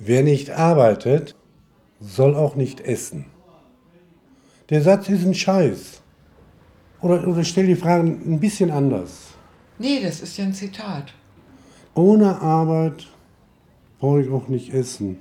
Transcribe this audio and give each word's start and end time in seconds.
Wer 0.00 0.22
nicht 0.22 0.50
arbeitet, 0.50 1.34
soll 2.00 2.36
auch 2.36 2.54
nicht 2.54 2.80
essen. 2.80 3.26
Der 4.70 4.80
Satz 4.80 5.08
ist 5.08 5.26
ein 5.26 5.34
Scheiß. 5.34 6.02
Oder, 7.00 7.26
oder 7.26 7.42
stell 7.42 7.66
die 7.66 7.74
Frage 7.74 8.04
ein 8.04 8.38
bisschen 8.38 8.70
anders. 8.70 9.28
Nee, 9.78 10.00
das 10.00 10.20
ist 10.20 10.36
ja 10.36 10.44
ein 10.44 10.54
Zitat. 10.54 11.14
Ohne 11.94 12.40
Arbeit 12.40 13.08
brauche 13.98 14.22
ich 14.22 14.30
auch 14.30 14.46
nicht 14.46 14.72
essen. 14.72 15.18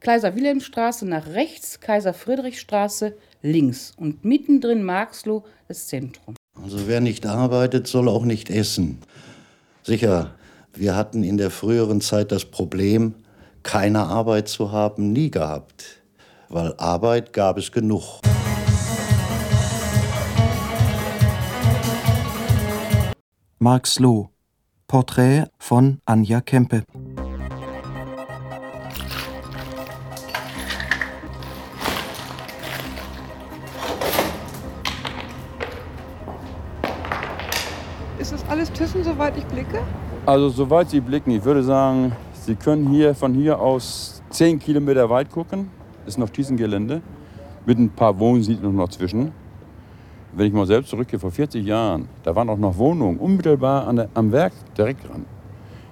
Kaiser 0.00 0.34
Wilhelmstraße 0.34 1.06
nach 1.06 1.28
rechts, 1.28 1.78
Kaiser 1.78 2.14
Friedrichstraße 2.14 3.16
links 3.42 3.92
und 3.96 4.24
mittendrin 4.24 4.82
Marxloh 4.82 5.44
das 5.68 5.86
Zentrum. 5.86 6.34
Also 6.60 6.86
wer 6.86 7.00
nicht 7.00 7.26
arbeitet, 7.26 7.86
soll 7.86 8.08
auch 8.08 8.24
nicht 8.24 8.50
essen. 8.50 8.98
Sicher, 9.82 10.32
wir 10.74 10.94
hatten 10.94 11.22
in 11.22 11.38
der 11.38 11.50
früheren 11.50 12.00
Zeit 12.00 12.30
das 12.30 12.44
Problem, 12.44 13.14
keine 13.62 14.00
Arbeit 14.00 14.48
zu 14.48 14.72
haben, 14.72 15.12
nie 15.12 15.30
gehabt, 15.30 16.02
weil 16.48 16.74
Arbeit 16.76 17.32
gab 17.32 17.58
es 17.58 17.72
genug. 17.72 18.20
Marxloh 23.58 24.28
Porträt 24.88 25.46
von 25.58 26.00
Anja 26.04 26.40
Kempe 26.40 26.84
Ist 38.32 38.44
das 38.44 38.50
alles 38.50 38.72
Thyssen, 38.72 39.04
soweit 39.04 39.36
ich 39.36 39.44
blicke? 39.44 39.82
Also 40.24 40.48
soweit 40.48 40.88
Sie 40.88 41.00
blicken, 41.00 41.32
ich 41.32 41.44
würde 41.44 41.62
sagen, 41.62 42.12
Sie 42.32 42.54
können 42.54 42.88
hier 42.88 43.14
von 43.14 43.34
hier 43.34 43.60
aus 43.60 44.22
10 44.30 44.58
Kilometer 44.58 45.10
weit 45.10 45.30
gucken. 45.30 45.68
Ist 46.06 46.18
noch 46.18 46.30
Thiessen-Gelände 46.30 47.02
mit 47.66 47.78
ein 47.78 47.90
paar 47.90 48.18
Wohnsiedlungen 48.18 48.78
noch 48.78 48.88
zwischen. 48.88 49.32
Wenn 50.32 50.46
ich 50.46 50.52
mal 50.54 50.64
selbst 50.64 50.88
zurückgehe, 50.88 51.18
vor 51.18 51.30
40 51.30 51.62
Jahren, 51.62 52.08
da 52.22 52.34
waren 52.34 52.48
auch 52.48 52.56
noch 52.56 52.78
Wohnungen 52.78 53.18
unmittelbar 53.18 53.86
an 53.86 53.96
der, 53.96 54.08
am 54.14 54.32
Werk 54.32 54.54
direkt 54.78 55.06
dran. 55.06 55.26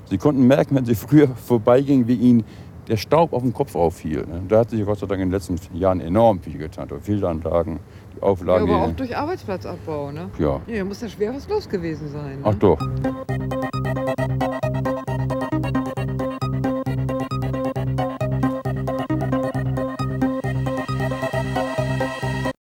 Sie 0.06 0.16
konnten 0.16 0.46
merken, 0.46 0.76
wenn 0.76 0.86
Sie 0.86 0.94
früher 0.94 1.28
vorbeigingen, 1.28 2.08
wie 2.08 2.14
Ihnen 2.14 2.44
der 2.88 2.96
Staub 2.96 3.34
auf 3.34 3.42
dem 3.42 3.52
Kopf 3.52 3.74
auffiel. 3.76 4.20
ne? 4.26 4.40
Da 4.48 4.60
hat 4.60 4.70
sich 4.70 4.82
Gott 4.82 4.98
sei 4.98 5.06
Dank 5.06 5.20
in 5.20 5.28
den 5.28 5.32
letzten 5.32 5.58
Jahren 5.76 6.00
enorm 6.00 6.40
viel 6.40 6.56
getan. 6.56 6.88
Filteranlagen, 7.02 7.80
die 8.20 8.26
Ja, 8.26 8.30
Auflagen. 8.32 8.68
aber 8.70 8.84
auch 8.84 8.92
durch 8.92 9.16
Arbeitsplatzabbau, 9.16 10.12
ne? 10.12 10.30
Ja. 10.38 10.60
Ja, 10.66 10.84
muss 10.84 11.00
ja 11.00 11.08
schwer 11.08 11.34
was 11.34 11.48
los 11.48 11.68
gewesen 11.68 12.08
sein. 12.10 12.40
Ne? 12.40 12.44
Ach 12.44 12.54
doch. 12.54 12.78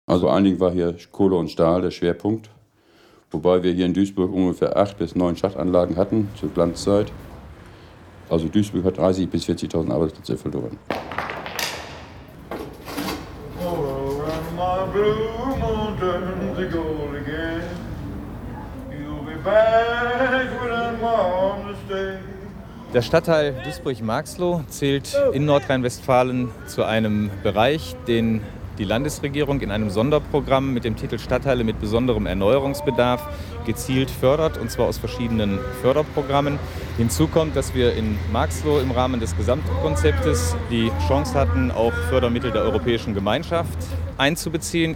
Also 0.07 0.29
eigentlich 0.29 0.59
war 0.59 0.71
hier 0.71 0.95
Kohle 1.11 1.35
und 1.35 1.49
Stahl 1.49 1.81
der 1.81 1.91
Schwerpunkt, 1.91 2.49
wobei 3.31 3.63
wir 3.63 3.73
hier 3.73 3.85
in 3.85 3.93
Duisburg 3.93 4.31
ungefähr 4.31 4.77
acht 4.77 4.97
bis 4.97 5.15
neun 5.15 5.35
Schachtanlagen 5.35 5.97
hatten 5.97 6.29
zur 6.39 6.49
Glanzzeit. 6.49 7.11
Also 8.29 8.47
Duisburg 8.47 8.83
hat 8.85 8.99
30.000 8.99 9.27
bis 9.27 9.45
40.000 9.45 9.91
Arbeitsplätze 9.91 10.37
verloren. 10.37 10.77
Blue 14.95 15.55
moon 15.57 15.99
turns 15.99 16.57
to 16.57 16.65
gold 16.69 17.15
again. 17.15 17.63
You'll 18.89 19.23
be 19.23 19.35
back 19.43 20.47
when 20.61 20.71
I'm 20.71 21.03
on 21.03 21.67
the 21.67 21.75
stage. 21.85 22.19
Der 22.93 23.01
Stadtteil 23.01 23.53
Duisburg-Marxloh 23.65 24.63
zählt 24.69 25.17
in 25.33 25.43
Nordrhein-Westfalen 25.43 26.49
zu 26.65 26.85
einem 26.85 27.29
Bereich, 27.43 27.93
den 28.07 28.41
die 28.77 28.83
Landesregierung 28.83 29.61
in 29.61 29.71
einem 29.71 29.89
Sonderprogramm 29.89 30.73
mit 30.73 30.83
dem 30.83 30.95
Titel 30.95 31.19
Stadtteile 31.19 31.63
mit 31.63 31.79
besonderem 31.79 32.25
Erneuerungsbedarf 32.25 33.27
gezielt 33.65 34.09
fördert, 34.09 34.57
und 34.57 34.69
zwar 34.69 34.87
aus 34.87 34.97
verschiedenen 34.97 35.59
Förderprogrammen. 35.81 36.59
Hinzu 36.97 37.27
kommt, 37.27 37.55
dass 37.55 37.73
wir 37.73 37.93
in 37.93 38.17
Marxloh 38.31 38.79
im 38.79 38.91
Rahmen 38.91 39.19
des 39.19 39.35
Gesamtkonzeptes 39.37 40.55
die 40.69 40.91
Chance 41.07 41.33
hatten, 41.33 41.71
auch 41.71 41.93
Fördermittel 42.09 42.51
der 42.51 42.63
Europäischen 42.63 43.13
Gemeinschaft 43.13 43.77
einzubeziehen. 44.17 44.95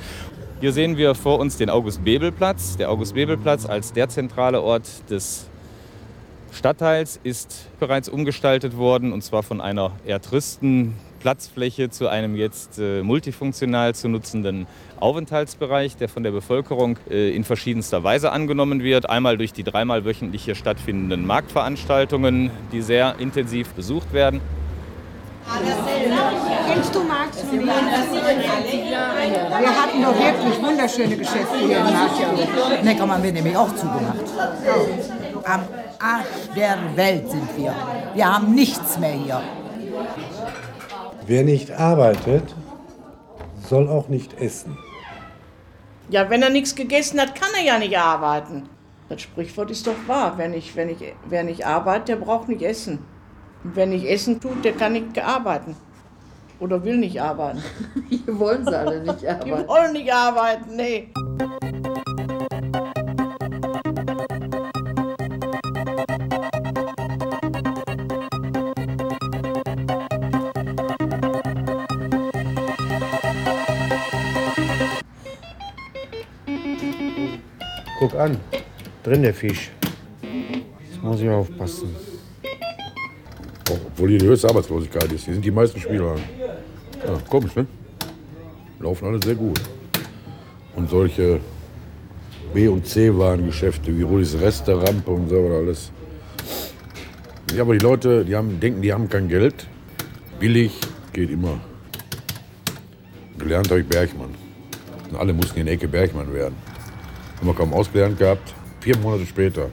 Hier 0.60 0.74
sehen 0.74 0.98
wir 0.98 1.16
vor 1.16 1.40
uns 1.40 1.58
den 1.58 1.70
August-Bebel-Platz. 1.70 2.78
Der 2.78 2.90
August-Bebel-Platz 2.92 3.66
als 3.66 3.94
der 3.94 4.10
zentrale 4.10 4.62
Ort 4.62 5.10
des 5.10 5.46
Stadtteils 6.52 7.20
ist 7.24 7.68
bereits 7.80 8.10
umgestaltet 8.10 8.76
worden 8.76 9.14
und 9.14 9.24
zwar 9.24 9.44
von 9.44 9.62
einer 9.62 9.92
eher 10.06 10.22
tristen 10.22 10.96
Platzfläche 11.20 11.90
zu 11.90 12.08
einem 12.08 12.36
jetzt 12.36 12.80
äh, 12.80 13.04
multifunktional 13.04 13.94
zu 13.96 14.10
nutzenden 14.10 14.68
Aufenthaltsbereich, 15.00 15.98
der 15.98 16.10
von 16.10 16.24
der 16.24 16.32
Bevölkerung 16.32 16.98
äh, 17.10 17.36
in 17.36 17.44
verschiedenster 17.44 18.04
Weise 18.04 18.32
angenommen 18.32 18.84
wird. 18.84 19.10
Einmal 19.10 19.38
durch 19.38 19.54
die 19.54 19.64
dreimal 19.64 20.06
wöchentlich 20.06 20.44
hier 20.44 20.56
stattfindenden 20.56 21.26
Marktveranstaltungen, 21.26 22.52
die 22.72 22.82
sehr 22.82 23.16
intensiv 23.20 23.70
besucht 23.70 24.14
werden. 24.14 24.42
Kennst 26.72 26.94
du 26.94 27.04
Marx 27.04 27.38
Wir 27.52 27.68
hatten 29.82 30.04
doch 30.04 30.20
wirklich 30.20 30.62
wunderschöne 30.62 31.18
Geschäfte 31.18 31.58
hier 31.58 31.78
in 31.78 31.84
Marxloh. 31.84 32.84
Neckern 32.84 33.12
haben 33.12 33.24
wir 33.24 33.32
nämlich 33.32 33.58
auch 33.58 33.74
zugemacht. 33.76 34.20
Am 35.46 35.62
Arsch 36.00 36.56
der 36.56 36.78
Welt 36.96 37.30
sind 37.30 37.58
wir. 37.58 37.74
Wir 38.14 38.34
haben 38.34 38.54
nichts 38.54 39.00
mehr 39.00 39.14
hier. 39.14 39.42
Wer 41.30 41.44
nicht 41.44 41.70
arbeitet, 41.70 42.56
soll 43.64 43.88
auch 43.88 44.08
nicht 44.08 44.42
essen. 44.42 44.76
Ja, 46.10 46.28
wenn 46.32 46.42
er 46.42 46.50
nichts 46.50 46.74
gegessen 46.74 47.22
hat, 47.22 47.36
kann 47.40 47.50
er 47.56 47.62
ja 47.64 47.78
nicht 47.78 47.96
arbeiten. 47.96 48.68
Das 49.10 49.22
Sprichwort 49.22 49.70
ist 49.70 49.86
doch 49.86 50.08
wahr. 50.08 50.34
Wer 50.38 50.48
nicht, 50.50 50.76
wer 50.76 50.88
nicht, 50.88 51.04
wer 51.28 51.44
nicht 51.44 51.68
arbeitet, 51.68 52.08
der 52.08 52.16
braucht 52.16 52.50
nicht 52.50 52.64
essen. 52.64 53.06
Und 53.64 53.76
wer 53.76 53.86
nicht 53.86 54.06
essen 54.08 54.42
tut, 54.42 54.66
der 54.66 54.72
kann 54.74 54.94
nicht 54.94 55.24
arbeiten. 55.24 55.76
Oder 56.60 56.84
will 56.84 56.98
nicht 56.98 57.22
arbeiten. 57.22 57.62
Hier 58.10 58.40
wollen 58.40 58.66
sie 58.66 58.76
alle 58.76 59.04
nicht 59.04 59.22
Die 59.22 59.28
arbeiten. 59.28 59.68
wollen 59.68 59.94
nicht 59.94 60.12
arbeiten, 60.12 60.76
nee. 60.76 61.10
Guck 78.00 78.16
an, 78.16 78.38
drin 79.04 79.24
der 79.24 79.34
Fisch. 79.34 79.72
Jetzt 80.22 81.04
muss 81.04 81.20
ich 81.20 81.28
aufpassen. 81.28 81.94
Obwohl 83.70 84.12
hier 84.12 84.20
die 84.20 84.26
höchste 84.26 84.48
Arbeitslosigkeit 84.48 85.12
ist. 85.12 85.26
Hier 85.26 85.34
sind 85.34 85.44
die 85.44 85.52
meisten 85.52 85.82
Spieler. 85.82 86.16
Ja, 87.06 87.20
komisch, 87.30 87.54
ne? 87.56 87.68
Laufen 88.80 89.06
alle 89.06 89.20
sehr 89.22 89.36
gut. 89.36 89.60
Und 90.78 90.90
solche 90.90 91.42
B- 92.54 92.70
und 92.70 92.88
C-Warengeschäfte 92.88 93.96
wie 93.98 94.04
Rudis 94.04 94.40
Resterampe 94.40 95.12
und 95.12 95.28
so 95.28 95.36
oder 95.36 95.56
alles. 95.56 95.92
Ja, 97.54 97.64
aber 97.64 97.74
die 97.74 97.84
Leute, 97.84 98.24
die 98.24 98.34
haben, 98.34 98.62
denken, 98.62 98.82
die 98.82 98.94
haben 98.94 99.10
kein 99.10 99.28
Geld. 99.28 99.68
Billig 100.40 100.72
geht 101.12 101.32
immer. 101.32 101.60
Gelernt 103.38 103.70
habe 103.70 103.82
ich 103.82 103.88
Bergmann. 103.88 104.34
Und 105.12 105.18
alle 105.18 105.34
mussten 105.34 105.60
in 105.60 105.68
Ecke 105.68 105.90
Bergmann 105.90 106.34
werden. 106.34 106.69
Haben 107.40 107.48
wir 107.48 107.54
kaum 107.54 107.74
ausgelernt 107.74 108.20
gehabt. 108.20 108.54
Vier 108.82 108.98
Monate 108.98 109.26
später 109.26 109.62
haben 109.62 109.72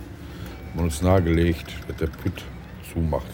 wir 0.76 0.84
uns 0.84 1.02
nahegelegt, 1.02 1.66
dass 1.88 1.96
der 1.96 2.06
Püt 2.06 2.44
zumacht. 2.92 3.26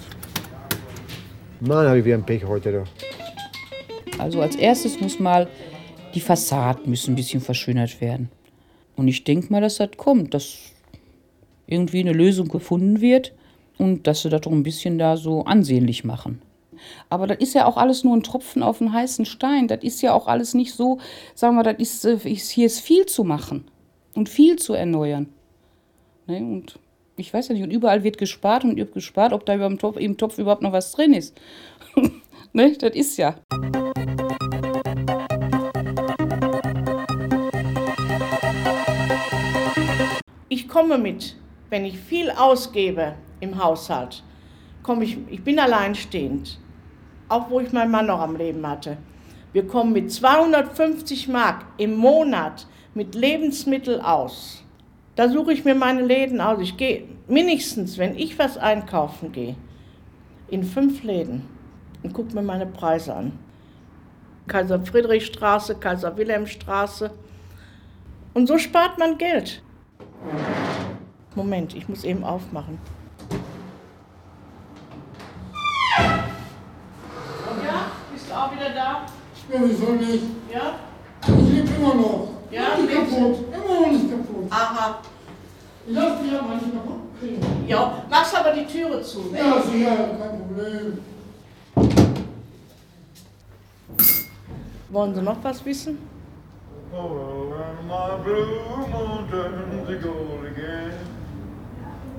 Mann, 1.60 1.86
habe 1.86 1.98
ich 1.98 2.04
wieder 2.06 2.16
ein 2.16 2.24
Pech 2.24 2.42
heute 2.46 2.72
da. 2.72 2.84
Also 4.18 4.40
als 4.40 4.56
erstes 4.56 4.98
muss 5.02 5.20
mal 5.20 5.48
die 6.14 6.20
Fassaden 6.20 6.88
müssen 6.88 7.12
ein 7.12 7.16
bisschen 7.16 7.42
verschönert 7.42 8.00
werden. 8.00 8.30
Und 8.96 9.06
ich 9.06 9.22
denke 9.24 9.52
mal, 9.52 9.60
dass 9.60 9.76
das 9.76 9.90
kommt, 9.98 10.32
dass 10.32 10.56
irgendwie 11.66 12.00
eine 12.00 12.14
Lösung 12.14 12.48
gefunden 12.48 13.02
wird 13.02 13.34
und 13.76 14.06
dass 14.06 14.22
sie 14.22 14.30
das 14.30 14.40
doch 14.40 14.52
ein 14.52 14.62
bisschen 14.62 14.96
da 14.96 15.18
so 15.18 15.44
ansehnlich 15.44 16.04
machen. 16.04 16.40
Aber 17.10 17.26
das 17.26 17.36
ist 17.36 17.52
ja 17.54 17.66
auch 17.66 17.76
alles 17.76 18.02
nur 18.02 18.16
ein 18.16 18.22
Tropfen 18.22 18.62
auf 18.62 18.78
den 18.78 18.94
heißen 18.94 19.26
Stein. 19.26 19.68
Das 19.68 19.82
ist 19.82 20.00
ja 20.00 20.14
auch 20.14 20.26
alles 20.26 20.54
nicht 20.54 20.72
so, 20.72 21.00
sagen 21.34 21.56
wir, 21.56 21.64
das 21.64 21.76
ist, 21.76 22.04
äh, 22.06 22.30
ist 22.30 22.50
hier 22.50 22.64
ist 22.64 22.80
viel 22.80 23.04
zu 23.04 23.24
machen 23.24 23.66
und 24.14 24.28
viel 24.28 24.56
zu 24.56 24.74
erneuern. 24.74 25.28
Ne? 26.26 26.38
Und 26.38 26.78
ich 27.16 27.32
weiß 27.32 27.48
ja 27.48 27.54
nicht, 27.54 27.62
und 27.62 27.70
überall 27.70 28.04
wird 28.04 28.18
gespart 28.18 28.64
und 28.64 28.76
gespart, 28.92 29.32
ob 29.32 29.46
da 29.46 29.54
über 29.54 29.76
Topf, 29.78 29.96
im 29.96 30.16
Topf 30.16 30.38
überhaupt 30.38 30.62
noch 30.62 30.72
was 30.72 30.92
drin 30.92 31.12
ist. 31.12 31.40
ne? 32.52 32.72
Das 32.78 32.94
ist 32.94 33.16
ja. 33.18 33.36
Ich 40.48 40.68
komme 40.68 40.98
mit 40.98 41.36
wenn 41.72 41.86
ich 41.86 41.98
viel 41.98 42.30
ausgebe 42.30 43.14
im 43.40 43.58
Haushalt, 43.64 44.22
komme 44.82 45.04
ich, 45.04 45.16
ich 45.30 45.42
bin 45.42 45.58
alleinstehend, 45.58 46.58
auch 47.30 47.48
wo 47.48 47.60
ich 47.60 47.72
meinen 47.72 47.90
Mann 47.90 48.08
noch 48.08 48.20
am 48.20 48.36
Leben 48.36 48.66
hatte. 48.66 48.98
Wir 49.54 49.66
kommen 49.66 49.94
mit 49.94 50.12
250 50.12 51.28
Mark 51.28 51.64
im 51.78 51.96
Monat 51.96 52.66
mit 52.94 53.14
Lebensmittel 53.14 54.00
aus. 54.00 54.62
Da 55.14 55.28
suche 55.28 55.52
ich 55.52 55.64
mir 55.64 55.74
meine 55.74 56.02
Läden 56.02 56.40
aus. 56.40 56.58
Ich 56.60 56.76
gehe 56.76 57.04
mindestens, 57.28 57.98
wenn 57.98 58.16
ich 58.16 58.38
was 58.38 58.56
einkaufen 58.56 59.32
gehe, 59.32 59.56
in 60.48 60.64
fünf 60.64 61.02
Läden 61.02 61.46
und 62.02 62.12
gucke 62.12 62.34
mir 62.34 62.42
meine 62.42 62.66
Preise 62.66 63.14
an. 63.14 63.38
Kaiser 64.46 64.80
Friedrichstraße, 64.80 65.76
Kaiser 65.76 66.16
Wilhelmstraße. 66.16 67.10
Und 68.34 68.46
so 68.46 68.58
spart 68.58 68.98
man 68.98 69.18
Geld. 69.18 69.62
Moment, 71.34 71.74
ich 71.74 71.88
muss 71.88 72.04
eben 72.04 72.24
aufmachen. 72.24 72.78
Ja, 77.64 77.90
bist 78.12 78.28
du 78.28 78.34
auch 78.34 78.52
wieder 78.52 78.70
da? 78.70 79.06
Ja, 79.52 79.60
wieso 79.64 79.92
nicht? 79.92 80.24
Ja? 80.52 80.74
Ich 81.26 81.54
lebe 81.54 81.68
immer 81.78 81.94
noch. 81.94 82.28
Ja, 82.50 82.76
nicht 82.76 82.92
lebst 82.92 83.01
du? 83.01 83.01
Kaputt. 83.14 83.38
Immer 83.52 83.86
nicht 83.88 84.10
kaputt. 84.10 84.46
Aha. 84.50 84.98
Ich 85.86 85.94
lasse 85.94 86.22
mich 86.22 86.32
aber 86.38 86.54
nicht 86.54 86.72
kaputt 86.72 87.00
kriegen. 87.18 87.40
Ja, 87.66 88.04
machst 88.10 88.36
aber 88.36 88.52
die 88.52 88.66
Türe 88.66 89.02
zu, 89.02 89.30
ne? 89.30 89.38
Ja, 89.38 89.60
sicher, 89.62 89.96
kein 89.96 90.38
Problem. 90.38 90.98
Wollen 94.90 95.14
Sie 95.14 95.22
noch 95.22 95.42
was 95.42 95.64
wissen? 95.64 95.98
Oh, 96.94 97.48
when 97.48 97.86
my 97.86 98.22
blue 98.22 98.86
moon 98.90 99.26
turns 99.30 99.88
to 99.88 99.96
gold 99.96 100.44
again, 100.44 100.92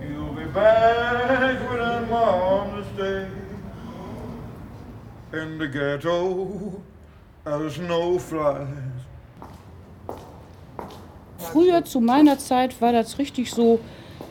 you'll 0.01 0.33
be 0.33 0.45
back 0.51 1.59
within 1.69 2.09
my 2.09 2.15
arms 2.15 2.87
to 2.87 2.93
stay. 2.95 3.27
In 5.39 5.59
the 5.59 5.67
ghetto, 5.67 6.81
as 7.45 7.75
snow 7.75 8.17
flies. 8.17 8.67
Früher 11.53 11.85
zu 11.85 12.01
meiner 12.01 12.39
Zeit 12.39 12.81
war 12.81 12.91
das 12.91 13.19
richtig 13.19 13.51
so, 13.51 13.79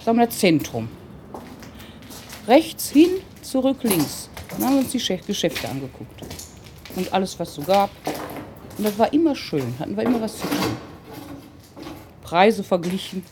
sagen 0.04 0.18
wir, 0.18 0.28
Zentrum. 0.28 0.88
Rechts 2.48 2.90
hin, 2.90 3.10
zurück 3.42 3.84
links. 3.84 4.28
Dann 4.50 4.64
haben 4.64 4.72
wir 4.74 4.80
uns 4.80 4.90
die 4.90 5.18
Geschäfte 5.24 5.68
angeguckt. 5.68 6.20
Und 6.96 7.12
alles, 7.12 7.38
was 7.38 7.54
so 7.54 7.62
gab. 7.62 7.90
Und 8.76 8.84
das 8.84 8.98
war 8.98 9.12
immer 9.12 9.36
schön, 9.36 9.72
hatten 9.78 9.96
wir 9.96 10.02
immer 10.02 10.20
was 10.20 10.36
zu 10.36 10.48
tun. 10.48 10.76
Preise 12.24 12.64
verglichen, 12.64 13.22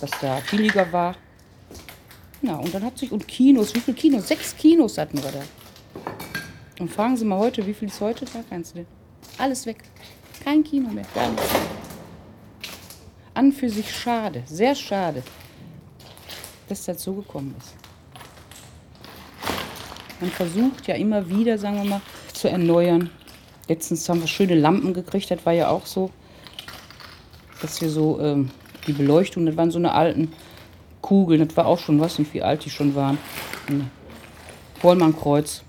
was 0.00 0.10
da 0.22 0.38
billiger 0.50 0.90
war. 0.90 1.16
Ja, 2.40 2.56
und 2.56 2.72
dann 2.72 2.84
hat 2.84 2.96
sich, 2.96 3.12
und 3.12 3.28
Kinos, 3.28 3.74
wie 3.74 3.80
viele 3.80 3.98
Kinos? 3.98 4.28
Sechs 4.28 4.56
Kinos 4.56 4.96
hatten 4.96 5.22
wir 5.22 5.30
da. 5.30 5.42
Und 6.80 6.90
fragen 6.90 7.18
Sie 7.18 7.26
mal 7.26 7.38
heute, 7.38 7.66
wie 7.66 7.74
viel 7.74 7.88
ist 7.88 8.00
heute 8.00 8.24
da? 8.24 8.42
Du 8.48 8.62
denn? 8.74 8.86
Alles 9.36 9.66
weg. 9.66 9.76
Kein 10.42 10.64
Kino 10.64 10.88
mehr, 10.88 11.04
gar 11.14 11.28
nichts. 11.28 11.81
An 13.34 13.52
für 13.52 13.70
sich 13.70 13.90
schade, 13.94 14.42
sehr 14.46 14.74
schade, 14.74 15.22
dass 16.68 16.84
das 16.84 17.02
so 17.02 17.14
gekommen 17.14 17.54
ist. 17.58 17.74
Man 20.20 20.30
versucht 20.30 20.86
ja 20.86 20.94
immer 20.94 21.28
wieder, 21.28 21.56
sagen 21.56 21.82
wir 21.82 21.84
mal, 21.84 22.00
zu 22.32 22.48
erneuern. 22.48 23.10
Letztens 23.68 24.08
haben 24.08 24.20
wir 24.20 24.28
schöne 24.28 24.54
Lampen 24.54 24.92
gekriegt, 24.92 25.30
das 25.30 25.44
war 25.46 25.52
ja 25.52 25.68
auch 25.68 25.86
so, 25.86 26.10
dass 27.60 27.80
wir 27.80 27.88
so 27.88 28.20
ähm, 28.20 28.50
die 28.86 28.92
Beleuchtung, 28.92 29.46
das 29.46 29.56
waren 29.56 29.70
so 29.70 29.78
eine 29.78 29.92
alten 29.92 30.32
Kugeln, 31.00 31.46
das 31.46 31.56
war 31.56 31.66
auch 31.66 31.78
schon, 31.78 32.00
weiß 32.00 32.18
nicht, 32.18 32.34
wie 32.34 32.42
alt 32.42 32.64
die 32.64 32.70
schon 32.70 32.94
waren. 32.94 33.18
Pollmann-Kreuz. 34.80 35.62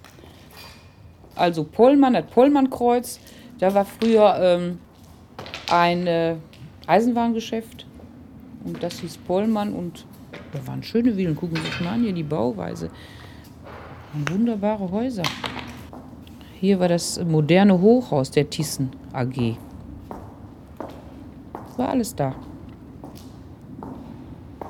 Also 1.35 1.63
Pollmann, 1.63 2.13
das 2.13 2.25
Pollmann-Kreuz, 2.27 3.19
da 3.59 3.73
war 3.73 3.85
früher 3.85 4.35
ähm, 4.39 4.79
ein 5.71 6.07
äh, 6.07 6.35
Eisenwarengeschäft 6.87 7.85
und 8.63 8.81
das 8.81 8.99
hieß 8.99 9.17
Pollmann 9.19 9.73
und 9.73 10.05
da 10.51 10.65
waren 10.67 10.83
schöne 10.83 11.13
Villen. 11.13 11.35
Gucken 11.35 11.57
Sie 11.57 11.63
sich 11.63 11.81
mal 11.81 11.93
an, 11.93 12.03
hier 12.03 12.13
die 12.13 12.23
Bauweise. 12.23 12.89
Und 14.13 14.31
wunderbare 14.31 14.91
Häuser. 14.91 15.23
Hier 16.59 16.79
war 16.79 16.87
das 16.87 17.19
moderne 17.23 17.79
Hochhaus 17.79 18.31
der 18.31 18.49
Thyssen 18.49 18.89
AG. 19.11 19.57
War 21.77 21.89
alles 21.89 22.15
da. 22.15 22.35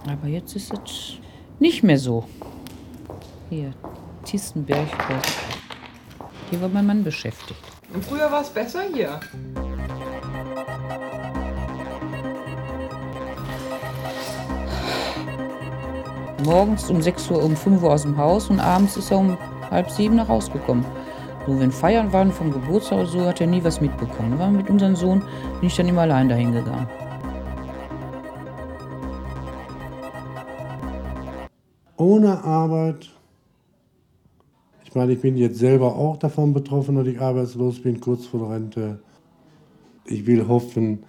Aber 0.07 0.27
jetzt 0.27 0.56
ist 0.56 0.74
es 0.74 1.18
nicht 1.60 1.83
mehr 1.83 2.00
so. 2.00 2.25
Hier, 3.50 3.74
Thyssen-Berghaus. 4.25 5.38
Hier 6.50 6.62
war 6.62 6.69
mein 6.69 6.86
Mann 6.86 7.04
beschäftigt. 7.04 7.60
Und 7.94 8.04
früher 8.04 8.31
war 8.31 8.42
es 8.42 8.50
besser 8.50 8.83
hier. 8.94 9.19
Morgens 16.44 16.90
um 16.90 17.01
6 17.01 17.31
Uhr, 17.31 17.42
um 17.42 17.56
5 17.56 17.81
Uhr 17.81 17.94
aus 17.94 18.01
dem 18.01 18.18
Haus 18.18 18.50
und 18.50 18.60
abends 18.60 18.98
ist 18.98 19.12
er 19.12 19.19
um 19.19 19.38
halb 19.72 19.90
sieben 19.90 20.16
nach 20.16 20.28
Hause 20.28 20.51
gekommen. 20.51 20.86
So, 21.48 21.57
wenn 21.57 21.72
Feiern 21.72 22.12
waren 22.12 22.31
vom 22.31 22.51
Geburtstag 22.51 23.00
oder 23.00 23.07
so, 23.07 23.22
hat 23.22 23.40
er 23.40 23.48
nie 23.48 23.63
was 23.63 23.80
mitbekommen. 23.80 24.38
Wir 24.38 24.48
mit 24.48 24.69
unserem 24.69 24.95
Sohn, 24.95 25.22
bin 25.60 25.68
ich 25.68 25.75
dann 25.75 25.88
immer 25.88 26.01
allein 26.01 26.28
dahin 26.28 26.51
gegangen. 26.51 26.88
Ohne 31.95 32.44
Arbeit, 32.44 33.10
ich 34.84 34.94
meine, 34.94 35.13
ich 35.13 35.22
bin 35.22 35.38
jetzt 35.38 35.60
selber 35.60 35.96
auch 35.96 36.18
davon 36.18 36.54
betroffen, 36.54 36.96
dass 36.96 37.07
ich 37.07 37.22
arbeitslos 37.22 37.81
bin, 37.81 38.01
kurz 38.01 38.25
vor 38.25 38.42
der 38.42 38.50
Rente. 38.50 39.00
Ich 40.06 40.25
will 40.28 40.48
hoffen, 40.48 41.04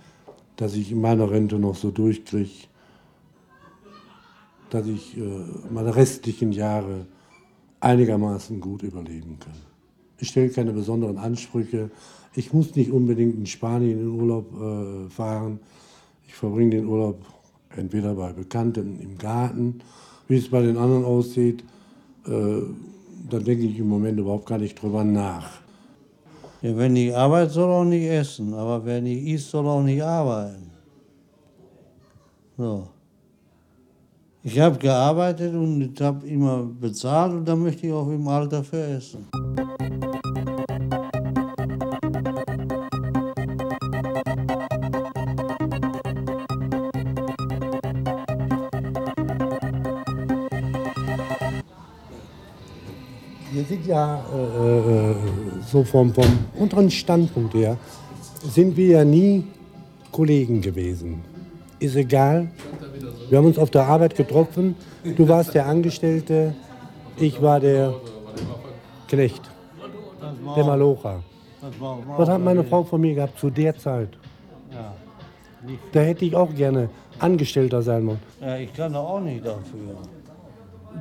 dass 0.57 0.77
ich 0.77 0.95
meine 0.95 1.29
Rente 1.29 1.59
noch 1.59 1.75
so 1.75 1.91
durchkriege, 1.91 2.69
dass 4.75 4.89
ich 4.89 5.17
äh, 5.17 5.21
meine 5.71 5.95
restlichen 5.95 6.51
Jahre 6.51 7.07
einigermaßen 7.79 8.61
gut 8.61 8.83
überleben 8.83 9.39
kann. 9.39 9.55
Ich 10.19 10.29
stelle 10.29 10.49
keine 10.49 10.73
besonderen 10.73 11.17
Ansprüche. 11.17 11.91
Ich 12.35 12.53
muss 12.53 12.75
nicht 12.75 12.91
unbedingt 12.91 13.37
in 13.37 13.47
Spanien 13.47 14.01
in 14.01 14.09
Urlaub 14.09 14.53
äh, 14.61 15.11
fahren. 15.11 15.61
Ich 16.27 16.35
verbringe 16.35 16.71
den 16.71 16.87
Urlaub 16.87 17.25
entweder 17.77 18.15
bei 18.15 18.33
Bekannten 18.33 18.99
im 19.01 19.17
Garten, 19.17 19.81
wie 20.27 20.39
es 20.39 20.51
bei 20.51 20.63
den 20.63 20.77
anderen 20.77 21.05
aussieht. 21.05 21.63
Äh, 22.27 22.63
da 23.31 23.39
denke 23.39 23.67
ich 23.67 23.79
im 23.79 23.89
Moment 23.89 24.19
überhaupt 24.19 24.47
gar 24.47 24.59
nicht 24.59 24.81
drüber 24.83 25.05
nach. 25.05 25.61
Ja, 26.63 26.77
wenn 26.77 26.95
nicht 26.95 27.15
arbeitet, 27.15 27.53
soll 27.53 27.71
auch 27.71 27.85
nicht 27.85 28.09
essen. 28.09 28.55
Aber 28.55 28.85
wer 28.85 29.01
nicht 29.01 29.25
isst, 29.25 29.51
soll 29.51 29.69
auch 29.69 29.83
nicht 29.83 30.03
arbeiten. 30.03 30.71
So. 32.57 32.89
Ich 34.47 34.61
habe 34.61 34.77
gearbeitet 34.77 35.55
und 35.55 35.81
ich 35.81 36.03
habe 36.03 36.29
immer 36.29 36.69
bezahlt 36.79 37.33
und 37.33 37.49
da 37.49 37.57
möchte 37.57 37.87
ich 37.87 37.93
auch 37.95 38.09
im 38.09 38.29
Alter 38.29 38.63
für 38.63 38.77
essen. 38.77 39.27
Wir 53.51 53.65
sind 53.65 53.87
ja 53.87 54.23
äh, 54.31 54.79
äh, 54.79 55.15
so 55.67 55.83
vom, 55.85 56.13
vom 56.13 56.27
unteren 56.59 56.91
Standpunkt 56.91 57.55
her, 57.55 57.79
sind 58.47 58.77
wir 58.77 58.89
ja 58.89 59.05
nie 59.07 59.45
Kollegen 60.13 60.61
gewesen. 60.61 61.23
Ist 61.79 61.97
egal. 61.97 62.51
Wir 63.29 63.39
haben 63.39 63.47
uns 63.47 63.59
auf 63.59 63.71
der 63.71 63.83
Arbeit 63.87 64.15
getroffen. 64.17 64.77
Du 65.17 65.29
warst 65.29 65.55
der 65.55 65.67
Angestellte, 65.67 66.55
ich 67.17 67.41
war 67.41 67.61
der 67.61 67.95
Knecht, 69.09 69.43
der 70.57 70.65
Malocha. 70.65 71.21
Was 72.17 72.29
hat 72.29 72.41
meine 72.43 72.65
Frau 72.65 72.83
von 72.85 73.01
mir 73.01 73.15
gehabt 73.15 73.39
zu 73.39 73.51
der 73.51 73.77
Zeit? 73.77 74.11
Da 75.93 76.01
hätte 76.01 76.25
ich 76.27 76.37
auch 76.37 76.53
gerne 76.55 76.91
Angestellter 77.19 77.81
sein 77.81 78.07
wollen. 78.07 78.21
Ja, 78.41 78.57
ich 78.59 78.73
kann 78.75 78.93
doch 78.93 79.09
auch 79.09 79.21
nicht 79.21 79.45
dafür. 79.47 79.97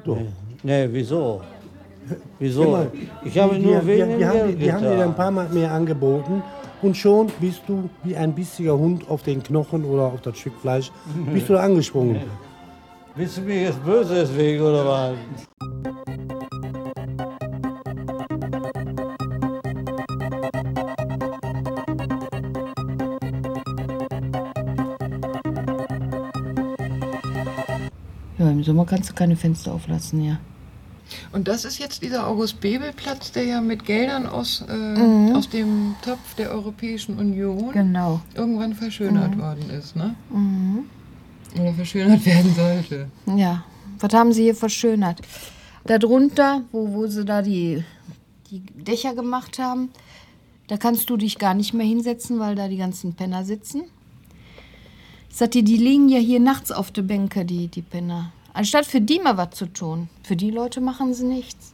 Doch. 0.05 0.17
Nee, 0.61 0.87
wieso? 0.91 1.41
Guck 2.07 2.17
Wieso? 2.39 2.63
mal, 2.71 2.91
Ich 3.23 3.37
habe 3.37 3.55
die- 3.55 3.61
nur 3.65 3.79
die- 3.79 3.87
wegen 3.87 4.17
die, 4.17 4.25
haben, 4.25 4.59
die 4.59 4.71
haben 4.73 4.81
dir 4.83 5.03
ein 5.03 5.15
paar 5.15 5.31
Mal 5.31 5.47
mehr 5.49 5.71
angeboten 5.71 6.43
und 6.83 6.97
schon 6.97 7.31
bist 7.39 7.61
du 7.67 7.89
wie 8.03 8.15
ein 8.15 8.33
bissiger 8.33 8.77
Hund 8.77 9.09
auf 9.09 9.23
den 9.23 9.41
Knochen 9.41 9.85
oder 9.85 10.03
auf 10.03 10.21
das 10.21 10.37
Stück 10.37 10.53
Fleisch, 10.59 10.91
bist 11.33 11.49
du 11.49 11.53
da 11.53 11.61
angesprungen. 11.61 12.21
Bist 13.15 13.37
du 13.37 13.41
mir 13.41 13.61
jetzt 13.65 13.85
böse 13.85 14.15
deswegen 14.15 14.63
oder 14.63 14.87
was? 14.87 15.13
im 28.39 28.63
Sommer 28.63 28.85
kannst 28.85 29.09
du 29.09 29.13
keine 29.13 29.35
Fenster 29.35 29.73
auflassen, 29.73 30.23
ja. 30.23 30.39
Und 31.31 31.47
das 31.47 31.65
ist 31.65 31.79
jetzt 31.79 32.01
dieser 32.01 32.27
August-Bebel-Platz, 32.27 33.31
der 33.31 33.43
ja 33.45 33.61
mit 33.61 33.85
Geldern 33.85 34.25
aus, 34.27 34.63
äh, 34.69 34.73
Mhm. 34.73 35.35
aus 35.35 35.49
dem 35.49 35.95
Topf 36.03 36.35
der 36.37 36.51
Europäischen 36.51 37.17
Union 37.17 37.71
Genau. 37.73 38.21
irgendwann 38.35 38.73
verschönert 38.75 39.35
Mhm. 39.35 39.41
worden 39.41 39.69
ist, 39.69 39.95
ne? 39.95 40.15
Mhm. 40.29 40.85
Oder 41.59 41.73
verschönert 41.73 42.25
werden 42.25 42.53
sollte. 42.55 43.07
Ja, 43.37 43.63
was 43.99 44.13
haben 44.13 44.33
sie 44.33 44.43
hier 44.43 44.55
verschönert? 44.55 45.21
Darunter, 45.85 46.61
wo, 46.71 46.93
wo 46.93 47.07
sie 47.07 47.25
da 47.25 47.41
die, 47.41 47.83
die 48.49 48.61
Dächer 48.61 49.13
gemacht 49.15 49.59
haben, 49.59 49.89
da 50.67 50.77
kannst 50.77 51.09
du 51.09 51.17
dich 51.17 51.37
gar 51.37 51.53
nicht 51.53 51.73
mehr 51.73 51.85
hinsetzen, 51.85 52.39
weil 52.39 52.55
da 52.55 52.67
die 52.67 52.77
ganzen 52.77 53.13
Penner 53.13 53.43
sitzen. 53.43 53.83
Ich 55.29 55.35
sagte, 55.37 55.61
die 55.63 55.77
liegen 55.77 56.09
ja 56.09 56.19
hier 56.19 56.39
nachts 56.39 56.71
auf 56.71 56.91
der 56.91 57.01
Bänke, 57.01 57.43
die, 57.43 57.67
die 57.67 57.81
Penner. 57.81 58.31
Anstatt 58.53 58.85
für 58.85 59.01
die 59.01 59.19
mal 59.19 59.37
was 59.37 59.51
zu 59.51 59.65
tun, 59.65 60.09
für 60.23 60.35
die 60.35 60.51
Leute 60.51 60.79
machen 60.79 61.13
sie 61.13 61.25
nichts. 61.25 61.73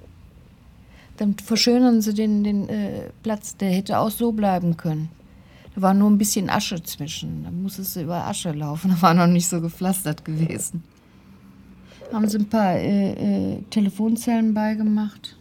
Dann 1.17 1.35
verschönern 1.35 2.01
sie 2.01 2.13
den, 2.13 2.45
den 2.45 2.69
äh, 2.69 3.09
Platz, 3.23 3.57
der 3.57 3.71
hätte 3.71 3.99
auch 3.99 4.09
so 4.09 4.31
bleiben 4.31 4.77
können. 4.77 5.09
Da 5.75 5.81
war 5.81 5.93
nur 5.93 6.09
ein 6.09 6.17
bisschen 6.17 6.49
Asche 6.49 6.81
zwischen. 6.81 7.43
Da 7.43 7.51
musstest 7.51 7.97
du 7.97 8.01
über 8.01 8.25
Asche 8.25 8.51
laufen. 8.53 8.91
Da 8.95 9.01
war 9.01 9.13
noch 9.13 9.27
nicht 9.27 9.49
so 9.49 9.59
gepflastert 9.59 10.23
gewesen. 10.23 10.83
Haben 12.13 12.29
sie 12.29 12.37
ein 12.37 12.49
paar 12.49 12.75
äh, 12.75 13.11
äh, 13.55 13.61
Telefonzellen 13.69 14.53
beigemacht. 14.53 15.35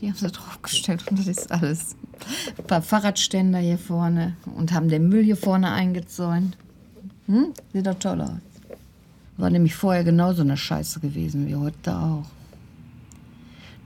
Die 0.00 0.06
haben 0.06 0.16
sie 0.16 0.30
draufgestellt 0.30 1.04
und 1.10 1.18
das 1.18 1.26
ist 1.26 1.50
alles. 1.50 1.96
Ein 2.56 2.64
paar 2.64 2.82
Fahrradständer 2.82 3.58
hier 3.58 3.78
vorne 3.78 4.36
und 4.54 4.72
haben 4.72 4.88
den 4.88 5.08
Müll 5.08 5.24
hier 5.24 5.36
vorne 5.36 5.72
eingezäunt. 5.72 6.56
Hm? 7.26 7.52
Sieht 7.72 7.86
doch 7.86 7.98
toll 7.98 8.20
aus. 8.20 8.47
War 9.38 9.50
nämlich 9.50 9.74
vorher 9.74 10.04
genauso 10.04 10.42
eine 10.42 10.56
Scheiße 10.56 11.00
gewesen 11.00 11.46
wie 11.46 11.56
heute 11.56 11.96
auch. 11.96 12.24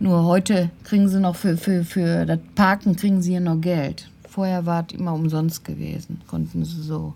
Nur 0.01 0.25
heute 0.25 0.71
kriegen 0.83 1.09
sie 1.09 1.21
noch 1.21 1.37
für, 1.37 1.57
für, 1.57 1.85
für 1.85 2.27
das 2.27 2.41
Parken 2.55 2.97
kriegen 2.97 3.23
sie 3.23 3.33
hier 3.33 3.41
noch 3.41 3.61
Geld. 3.61 4.11
Vorher 4.29 4.67
war 4.67 4.85
es 4.89 4.99
immer 4.99 5.13
umsonst 5.13 5.65
gewesen. 5.65 6.23
Konnten 6.27 6.65
sie 6.65 6.83
so. 6.83 7.15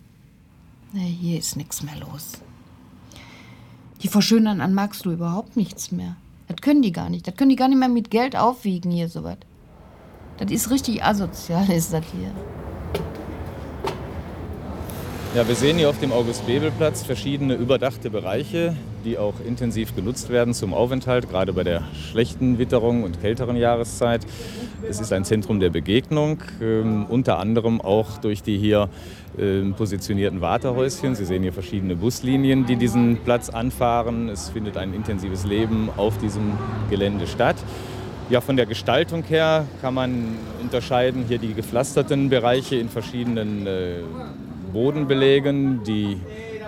Nee, 0.92 1.16
hier 1.20 1.38
ist 1.38 1.56
nichts 1.56 1.82
mehr 1.82 1.96
los. 1.96 2.34
Die 4.02 4.08
verschönern 4.08 4.60
an 4.60 4.74
magst 4.74 5.06
du 5.06 5.10
überhaupt 5.10 5.56
nichts 5.56 5.90
mehr. 5.90 6.16
Das 6.46 6.58
können 6.58 6.82
die 6.82 6.92
gar 6.92 7.08
nicht. 7.08 7.26
Das 7.26 7.34
können 7.34 7.50
die 7.50 7.56
gar 7.56 7.68
nicht 7.68 7.78
mehr 7.78 7.88
mit 7.88 8.10
Geld 8.10 8.36
aufwiegen 8.36 8.90
hier 8.90 9.08
sowas. 9.08 9.38
Das 10.36 10.50
ist 10.50 10.70
richtig 10.70 11.02
asozial, 11.02 11.68
ist 11.70 11.92
das 11.92 12.04
hier. 12.12 12.30
Ja, 15.36 15.46
wir 15.46 15.54
sehen 15.54 15.76
hier 15.76 15.90
auf 15.90 16.00
dem 16.00 16.12
August-Bebel-Platz 16.12 17.02
verschiedene 17.02 17.56
überdachte 17.56 18.08
Bereiche, 18.08 18.74
die 19.04 19.18
auch 19.18 19.34
intensiv 19.46 19.94
genutzt 19.94 20.30
werden 20.30 20.54
zum 20.54 20.72
Aufenthalt, 20.72 21.28
gerade 21.28 21.52
bei 21.52 21.62
der 21.62 21.82
schlechten 22.10 22.58
Witterung 22.58 23.02
und 23.02 23.20
kälteren 23.20 23.54
Jahreszeit. 23.54 24.22
Es 24.88 24.98
ist 24.98 25.12
ein 25.12 25.26
Zentrum 25.26 25.60
der 25.60 25.68
Begegnung, 25.68 26.38
ähm, 26.62 27.04
unter 27.10 27.38
anderem 27.38 27.82
auch 27.82 28.16
durch 28.16 28.42
die 28.42 28.56
hier 28.56 28.88
ähm, 29.38 29.74
positionierten 29.74 30.40
Wartehäuschen. 30.40 31.14
Sie 31.14 31.26
sehen 31.26 31.42
hier 31.42 31.52
verschiedene 31.52 31.96
Buslinien, 31.96 32.64
die 32.64 32.76
diesen 32.76 33.18
Platz 33.18 33.50
anfahren. 33.50 34.30
Es 34.30 34.48
findet 34.48 34.78
ein 34.78 34.94
intensives 34.94 35.44
Leben 35.44 35.90
auf 35.98 36.16
diesem 36.16 36.52
Gelände 36.88 37.26
statt. 37.26 37.56
Ja, 38.30 38.40
von 38.40 38.56
der 38.56 38.64
Gestaltung 38.64 39.22
her 39.24 39.66
kann 39.82 39.92
man 39.92 40.38
unterscheiden 40.62 41.26
hier 41.28 41.36
die 41.36 41.52
gepflasterten 41.52 42.30
Bereiche 42.30 42.76
in 42.76 42.88
verschiedenen 42.88 43.66
äh, 43.66 43.96
Bodenbelägen, 44.76 45.84
die 45.84 46.18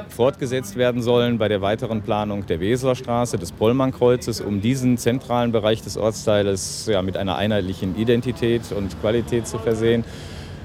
fortgesetzt 0.08 0.76
werden 0.76 1.02
sollen 1.02 1.36
bei 1.36 1.48
der 1.48 1.60
weiteren 1.60 2.00
Planung 2.00 2.46
der 2.46 2.58
Weserstraße, 2.58 3.36
des 3.36 3.52
Pollmannkreuzes, 3.52 4.40
um 4.40 4.62
diesen 4.62 4.96
zentralen 4.96 5.52
Bereich 5.52 5.82
des 5.82 5.98
Ortsteiles 5.98 6.86
ja, 6.90 7.02
mit 7.02 7.18
einer 7.18 7.36
einheitlichen 7.36 7.98
Identität 7.98 8.62
und 8.74 8.98
Qualität 9.02 9.46
zu 9.46 9.58
versehen. 9.58 10.04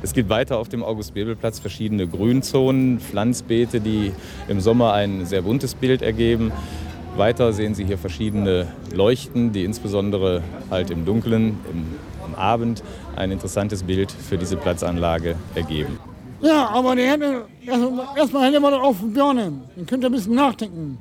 Es 0.01 0.13
gibt 0.13 0.29
weiter 0.29 0.57
auf 0.57 0.69
dem 0.69 0.85
August-Bebel-Platz 0.85 1.59
verschiedene 1.59 2.07
Grünzonen, 2.07 3.01
Pflanzbeete, 3.01 3.81
die 3.81 4.13
im 4.47 4.62
Sommer 4.62 4.93
ein 4.93 5.25
sehr 5.25 5.41
buntes 5.41 5.75
Bild 5.75 6.01
ergeben. 6.01 6.53
Weiter 7.17 7.51
sehen 7.51 7.75
Sie 7.75 7.83
hier 7.83 7.97
verschiedene 7.97 8.67
Leuchten, 8.93 9.51
die 9.51 9.65
insbesondere 9.65 10.43
halt 10.71 10.91
im 10.91 11.03
Dunkeln, 11.03 11.59
im, 11.69 11.88
am 12.23 12.35
Abend 12.35 12.83
ein 13.17 13.31
interessantes 13.31 13.83
Bild 13.83 14.13
für 14.13 14.38
diese 14.38 14.55
Platzanlage 14.55 15.35
ergeben. 15.55 16.12
Ja, 16.43 16.69
aber 16.69 16.95
der 16.95 17.12
hätte 17.12 17.45
erstmal 17.65 18.17
erst 18.17 18.33
hätte 18.33 18.59
man 18.59 18.73
das 18.73 18.81
auf 18.81 19.00
den 19.00 19.13
Birnen. 19.13 19.62
Dann 19.75 19.85
könnt 19.85 20.03
ihr 20.03 20.09
ein 20.09 20.12
bisschen 20.12 20.35
nachdenken. 20.35 20.97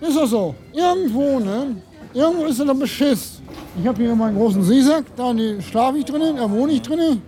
Ist 0.00 0.16
doch 0.16 0.26
so. 0.26 0.54
Irgendwo, 0.74 1.40
ne? 1.40 1.76
Irgendwo 2.12 2.44
ist 2.44 2.60
da 2.60 2.72
Beschiss. 2.74 3.40
Ich 3.80 3.86
habe 3.86 4.02
hier 4.02 4.14
meinen 4.14 4.36
großen 4.36 4.62
Seesack, 4.62 5.04
da 5.16 5.34
schlafe 5.60 5.98
ich 5.98 6.04
drinnen, 6.04 6.36
da 6.36 6.50
wohne 6.50 6.72
ich 6.72 6.82
drinnen. 6.82 7.22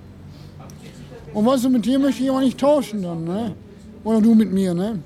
Und 1.33 1.47
weißt 1.47 1.65
du, 1.65 1.71
mit 1.71 1.87
dir 1.87 1.99
möchte 1.99 2.23
ich 2.23 2.31
aber 2.31 2.41
nicht 2.41 2.59
tauschen 2.59 3.03
dann, 3.03 3.25
ne? 3.25 3.55
Oder 4.05 4.21
du 4.21 4.35
mit 4.35 4.53
mir, 4.53 4.75
ne? 4.75 4.99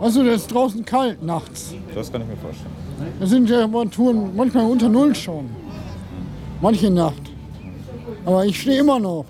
Weißt 0.00 0.16
du, 0.16 0.24
das 0.24 0.42
ist 0.42 0.48
draußen 0.48 0.84
kalt 0.84 1.22
nachts. 1.22 1.74
Das 1.94 2.10
kann 2.10 2.22
ich 2.22 2.28
mir 2.28 2.36
vorstellen. 2.36 2.72
Da 3.20 3.26
sind 3.26 3.46
Temperaturen 3.46 4.34
manchmal 4.34 4.64
unter 4.64 4.88
Null 4.88 5.14
schon. 5.14 5.50
Manche 6.60 6.90
Nacht. 6.90 7.22
Aber 8.24 8.44
ich 8.44 8.60
stehe 8.60 8.80
immer 8.80 8.98
noch. 8.98 9.24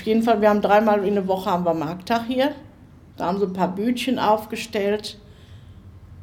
Auf 0.00 0.06
jeden 0.06 0.22
Fall, 0.22 0.40
wir 0.40 0.48
haben 0.48 0.62
dreimal 0.62 1.04
in 1.04 1.14
der 1.14 1.28
Woche 1.28 1.50
haben 1.50 1.66
wir 1.66 1.74
Markttag 1.74 2.24
hier. 2.26 2.54
Da 3.18 3.26
haben 3.26 3.38
sie 3.38 3.44
ein 3.44 3.52
paar 3.52 3.74
Bütchen 3.74 4.18
aufgestellt. 4.18 5.18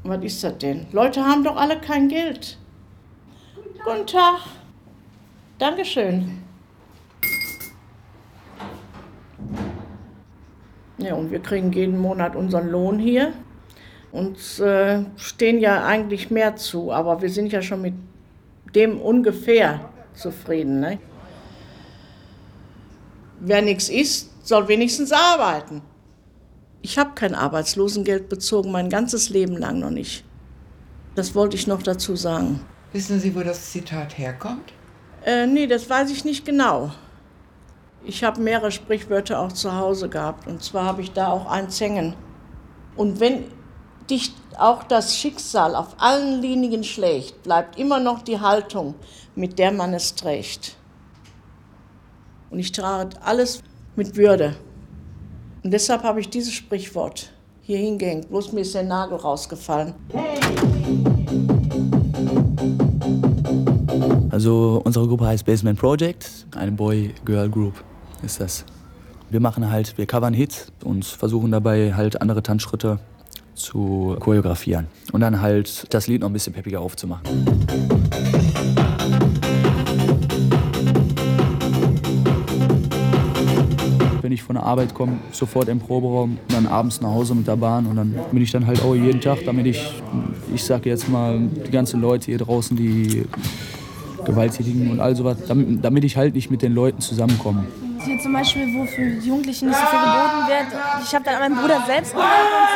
Und 0.03 0.09
was 0.09 0.23
ist 0.23 0.43
das 0.43 0.57
denn? 0.57 0.87
Leute 0.91 1.23
haben 1.23 1.43
doch 1.43 1.55
alle 1.55 1.79
kein 1.79 2.07
Geld. 2.07 2.57
Guten 3.85 4.07
Tag. 4.07 4.39
Dankeschön. 5.59 6.39
Ja, 10.97 11.13
und 11.13 11.29
wir 11.29 11.39
kriegen 11.39 11.71
jeden 11.71 11.99
Monat 11.99 12.35
unseren 12.35 12.71
Lohn 12.71 12.97
hier. 12.97 13.31
Uns 14.11 14.59
äh, 14.59 15.03
stehen 15.17 15.59
ja 15.59 15.85
eigentlich 15.85 16.31
mehr 16.31 16.55
zu, 16.55 16.91
aber 16.91 17.21
wir 17.21 17.29
sind 17.29 17.51
ja 17.51 17.61
schon 17.61 17.83
mit 17.83 17.93
dem 18.73 18.99
ungefähr 18.99 19.81
zufrieden. 20.15 20.79
Ne? 20.79 20.97
Wer 23.39 23.61
nichts 23.61 23.89
isst, 23.89 24.31
soll 24.45 24.67
wenigstens 24.67 25.11
arbeiten. 25.11 25.81
Ich 26.81 26.97
habe 26.97 27.11
kein 27.15 27.35
Arbeitslosengeld 27.35 28.29
bezogen, 28.29 28.71
mein 28.71 28.89
ganzes 28.89 29.29
Leben 29.29 29.57
lang 29.57 29.79
noch 29.79 29.89
nicht. 29.89 30.23
Das 31.15 31.35
wollte 31.35 31.55
ich 31.55 31.67
noch 31.67 31.81
dazu 31.81 32.15
sagen. 32.15 32.61
Wissen 32.93 33.19
Sie, 33.19 33.35
wo 33.35 33.41
das 33.41 33.71
Zitat 33.71 34.17
herkommt? 34.17 34.71
Äh, 35.25 35.45
nee, 35.47 35.67
das 35.67 35.89
weiß 35.89 36.09
ich 36.11 36.23
nicht 36.23 36.45
genau. 36.45 36.91
Ich 38.05 38.23
habe 38.23 38.39
mehrere 38.39 38.71
Sprichwörter 38.71 39.39
auch 39.39 39.51
zu 39.51 39.75
Hause 39.75 40.07
gehabt. 40.07 40.47
Und 40.47 40.63
zwar 40.63 40.85
habe 40.85 41.01
ich 41.01 41.11
da 41.11 41.27
auch 41.27 41.47
eins 41.47 41.81
hängen. 41.81 42.15
Und 42.95 43.19
wenn 43.19 43.43
dich 44.09 44.33
auch 44.57 44.83
das 44.83 45.17
Schicksal 45.17 45.75
auf 45.75 45.95
allen 45.97 46.41
Linien 46.41 46.85
schlägt, 46.85 47.43
bleibt 47.43 47.77
immer 47.77 47.99
noch 47.99 48.21
die 48.21 48.39
Haltung, 48.39 48.95
mit 49.35 49.59
der 49.59 49.71
man 49.71 49.93
es 49.93 50.15
trägt. 50.15 50.76
Und 52.49 52.59
ich 52.59 52.71
trage 52.71 53.21
alles 53.23 53.61
mit 53.95 54.15
Würde. 54.15 54.55
Und 55.63 55.71
deshalb 55.71 56.03
habe 56.03 56.19
ich 56.19 56.29
dieses 56.29 56.53
Sprichwort 56.53 57.31
hier 57.61 57.77
hingehängt. 57.77 58.29
Bloß 58.29 58.53
mir 58.53 58.61
ist 58.61 58.73
der 58.73 58.83
Nagel 58.83 59.17
rausgefallen. 59.17 59.93
Also 64.29 64.81
unsere 64.85 65.07
Gruppe 65.07 65.25
heißt 65.25 65.45
Basement 65.45 65.77
Project, 65.79 66.47
eine 66.55 66.71
Boy-Girl-Group 66.71 67.73
ist 68.23 68.39
das. 68.39 68.63
Wir 69.29 69.39
machen 69.39 69.69
halt, 69.69 69.97
wir 69.97 70.05
covern 70.05 70.33
Hits 70.33 70.71
und 70.83 71.03
versuchen 71.03 71.51
dabei 71.51 71.93
halt 71.93 72.21
andere 72.21 72.41
Tanzschritte 72.41 72.99
zu 73.55 74.15
choreografieren 74.19 74.87
und 75.11 75.21
dann 75.21 75.41
halt 75.41 75.93
das 75.93 76.07
Lied 76.07 76.21
noch 76.21 76.29
ein 76.29 76.33
bisschen 76.33 76.53
peppiger 76.53 76.79
aufzumachen. 76.79 77.96
Ich 84.37 84.43
von 84.43 84.55
der 84.55 84.63
Arbeit 84.63 84.93
komme, 84.93 85.19
sofort 85.31 85.67
im 85.67 85.79
Proberaum 85.79 86.37
und 86.41 86.53
dann 86.53 86.67
abends 86.67 87.01
nach 87.01 87.09
Hause 87.09 87.35
mit 87.35 87.47
der 87.47 87.57
Bahn 87.57 87.85
und 87.87 87.95
dann 87.95 88.15
bin 88.31 88.41
ich 88.41 88.51
dann 88.51 88.65
halt 88.65 88.81
auch 88.81 88.95
jeden 88.95 89.19
Tag, 89.19 89.39
damit 89.45 89.65
ich, 89.65 90.01
ich 90.53 90.63
sage 90.63 90.89
jetzt 90.89 91.09
mal, 91.09 91.39
die 91.39 91.71
ganzen 91.71 91.99
Leute 91.99 92.27
hier 92.27 92.37
draußen, 92.37 92.77
die 92.77 93.25
gewalttätigen 94.25 94.91
und 94.91 94.99
all 94.99 95.15
sowas, 95.15 95.37
damit, 95.47 95.83
damit 95.83 96.03
ich 96.03 96.15
halt 96.17 96.35
nicht 96.35 96.51
mit 96.51 96.61
den 96.61 96.73
Leuten 96.73 97.01
zusammenkomme. 97.01 97.65
Hier 98.03 98.19
zum 98.19 98.33
Beispiel, 98.33 98.67
wo 98.75 98.85
für 98.85 99.19
die 99.19 99.27
Jugendlichen 99.27 99.67
nicht 99.67 99.79
so 99.79 99.85
viel 99.85 99.99
geboten 99.99 100.47
wird. 100.47 100.67
Ich 101.03 101.13
habe 101.13 101.25
dann 101.25 101.35
an 101.35 101.41
meinen 101.41 101.55
Bruder 101.61 101.83
selbst 101.85 102.13
gemerkt 102.13 102.31
und 102.53 102.67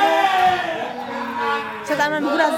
so. 1.86 1.94
Ich 1.94 2.00
habe 2.00 2.04
an 2.04 2.12
meinen 2.12 2.30
Bruder. 2.30 2.50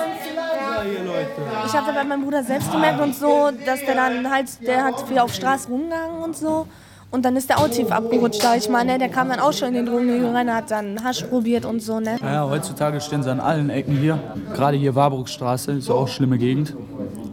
Ich 1.65 1.73
habe 1.73 1.93
bei 1.93 2.03
meinem 2.03 2.23
Bruder 2.23 2.43
selbst 2.43 2.71
gemerkt 2.71 3.01
und 3.01 3.15
so, 3.15 3.49
dass 3.65 3.79
der 3.85 3.95
dann 3.95 4.29
halt, 4.29 4.47
der 4.65 4.83
hat 4.83 5.07
viel 5.07 5.19
auf 5.19 5.33
Straße 5.33 5.69
rumgegangen 5.69 6.21
und 6.21 6.35
so. 6.35 6.67
Und 7.13 7.23
dann 7.25 7.35
ist 7.35 7.47
der 7.47 7.59
auch 7.59 7.67
tief 7.67 7.91
abgerutscht, 7.91 8.41
sag 8.41 8.57
ich 8.57 8.67
mal. 8.69 8.83
Ne? 8.83 8.97
Der 8.97 9.07
kam 9.07 9.29
dann 9.29 9.39
auch 9.39 9.53
schon 9.53 9.67
in 9.67 9.73
den 9.75 9.85
Drogen 9.85 10.35
rein, 10.35 10.51
hat 10.51 10.71
dann 10.71 11.03
Hasch 11.03 11.21
probiert 11.21 11.63
und 11.63 11.79
so. 11.79 11.99
Ne? 11.99 12.17
Ja, 12.19 12.49
heutzutage 12.49 12.99
stehen 13.01 13.21
sie 13.21 13.29
an 13.29 13.39
allen 13.39 13.69
Ecken 13.69 13.95
hier. 13.97 14.17
Gerade 14.55 14.77
hier 14.77 14.95
Warburgstraße, 14.95 15.73
ist 15.73 15.91
auch 15.91 16.07
schlimme 16.07 16.39
Gegend. 16.39 16.75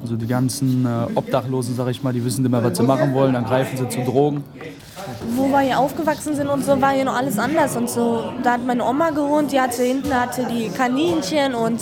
Also 0.02 0.16
die 0.16 0.26
ganzen 0.26 0.84
äh, 0.84 1.16
Obdachlosen, 1.16 1.76
sag 1.76 1.88
ich 1.88 2.02
mal, 2.02 2.12
die 2.12 2.22
wissen 2.22 2.44
immer, 2.44 2.62
was 2.62 2.76
sie 2.76 2.82
machen 2.82 3.14
wollen, 3.14 3.32
dann 3.32 3.46
greifen 3.46 3.78
sie 3.78 3.88
zu 3.88 4.02
Drogen. 4.04 4.44
Wo 5.34 5.48
wir 5.48 5.60
hier 5.60 5.78
aufgewachsen 5.78 6.36
sind 6.36 6.48
und 6.48 6.62
so, 6.62 6.78
war 6.78 6.90
hier 6.90 7.06
noch 7.06 7.16
alles 7.16 7.38
anders 7.38 7.74
und 7.74 7.88
so. 7.88 8.24
Da 8.42 8.52
hat 8.52 8.66
meine 8.66 8.84
Oma 8.84 9.08
gewohnt, 9.10 9.50
die 9.50 9.60
hatte 9.62 9.82
hinten 9.82 10.14
hatte 10.14 10.44
die 10.44 10.68
Kaninchen 10.68 11.54
und 11.54 11.80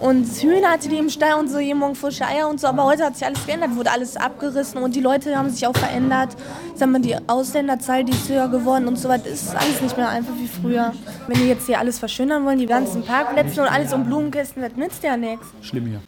und 0.00 0.26
Hühner 0.26 0.70
hatte 0.72 0.88
die 0.88 0.98
im 0.98 1.08
Stall 1.08 1.38
und 1.38 1.48
so, 1.48 1.58
jeden 1.58 1.78
Morgen 1.78 1.94
frische 1.94 2.26
Eier 2.26 2.48
und 2.48 2.60
so. 2.60 2.66
Aber 2.66 2.84
heute 2.84 3.04
hat 3.04 3.16
sich 3.16 3.26
alles 3.26 3.44
geändert, 3.46 3.76
wurde 3.76 3.90
alles 3.90 4.16
abgerissen 4.16 4.82
und 4.82 4.94
die 4.94 5.00
Leute 5.00 5.36
haben 5.36 5.50
sich 5.50 5.66
auch 5.66 5.76
verändert. 5.76 6.36
Sag 6.74 6.90
mal, 6.90 7.00
die 7.00 7.16
Ausländerzahl, 7.26 8.04
die 8.04 8.12
ist 8.12 8.28
höher 8.28 8.48
geworden 8.48 8.88
und 8.88 8.96
so 8.98 9.08
was. 9.08 9.24
Ist 9.26 9.56
alles 9.56 9.80
nicht 9.80 9.96
mehr 9.96 10.08
einfach 10.08 10.34
wie 10.38 10.48
früher. 10.48 10.92
Wenn 11.26 11.38
die 11.38 11.48
jetzt 11.48 11.66
hier 11.66 11.78
alles 11.78 11.98
verschönern 11.98 12.44
wollen, 12.44 12.58
die 12.58 12.66
ganzen 12.66 13.02
Parkplätze 13.02 13.62
und 13.62 13.68
alles 13.68 13.92
um 13.92 14.04
Blumenkästen, 14.04 14.62
das 14.62 14.76
nützt 14.76 15.02
ja 15.02 15.16
nichts. 15.16 15.46
Schlimm 15.62 15.86
hier. 15.86 16.00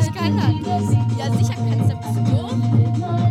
Ich 0.00 0.12
kann 0.14 0.36
das. 0.64 1.18
Ja, 1.18 1.32
sicher 1.32 1.54
kannst 1.54 1.90
du. 1.90 1.96
Bist 1.96 2.16
du 2.16 2.22
doof? 2.36 2.52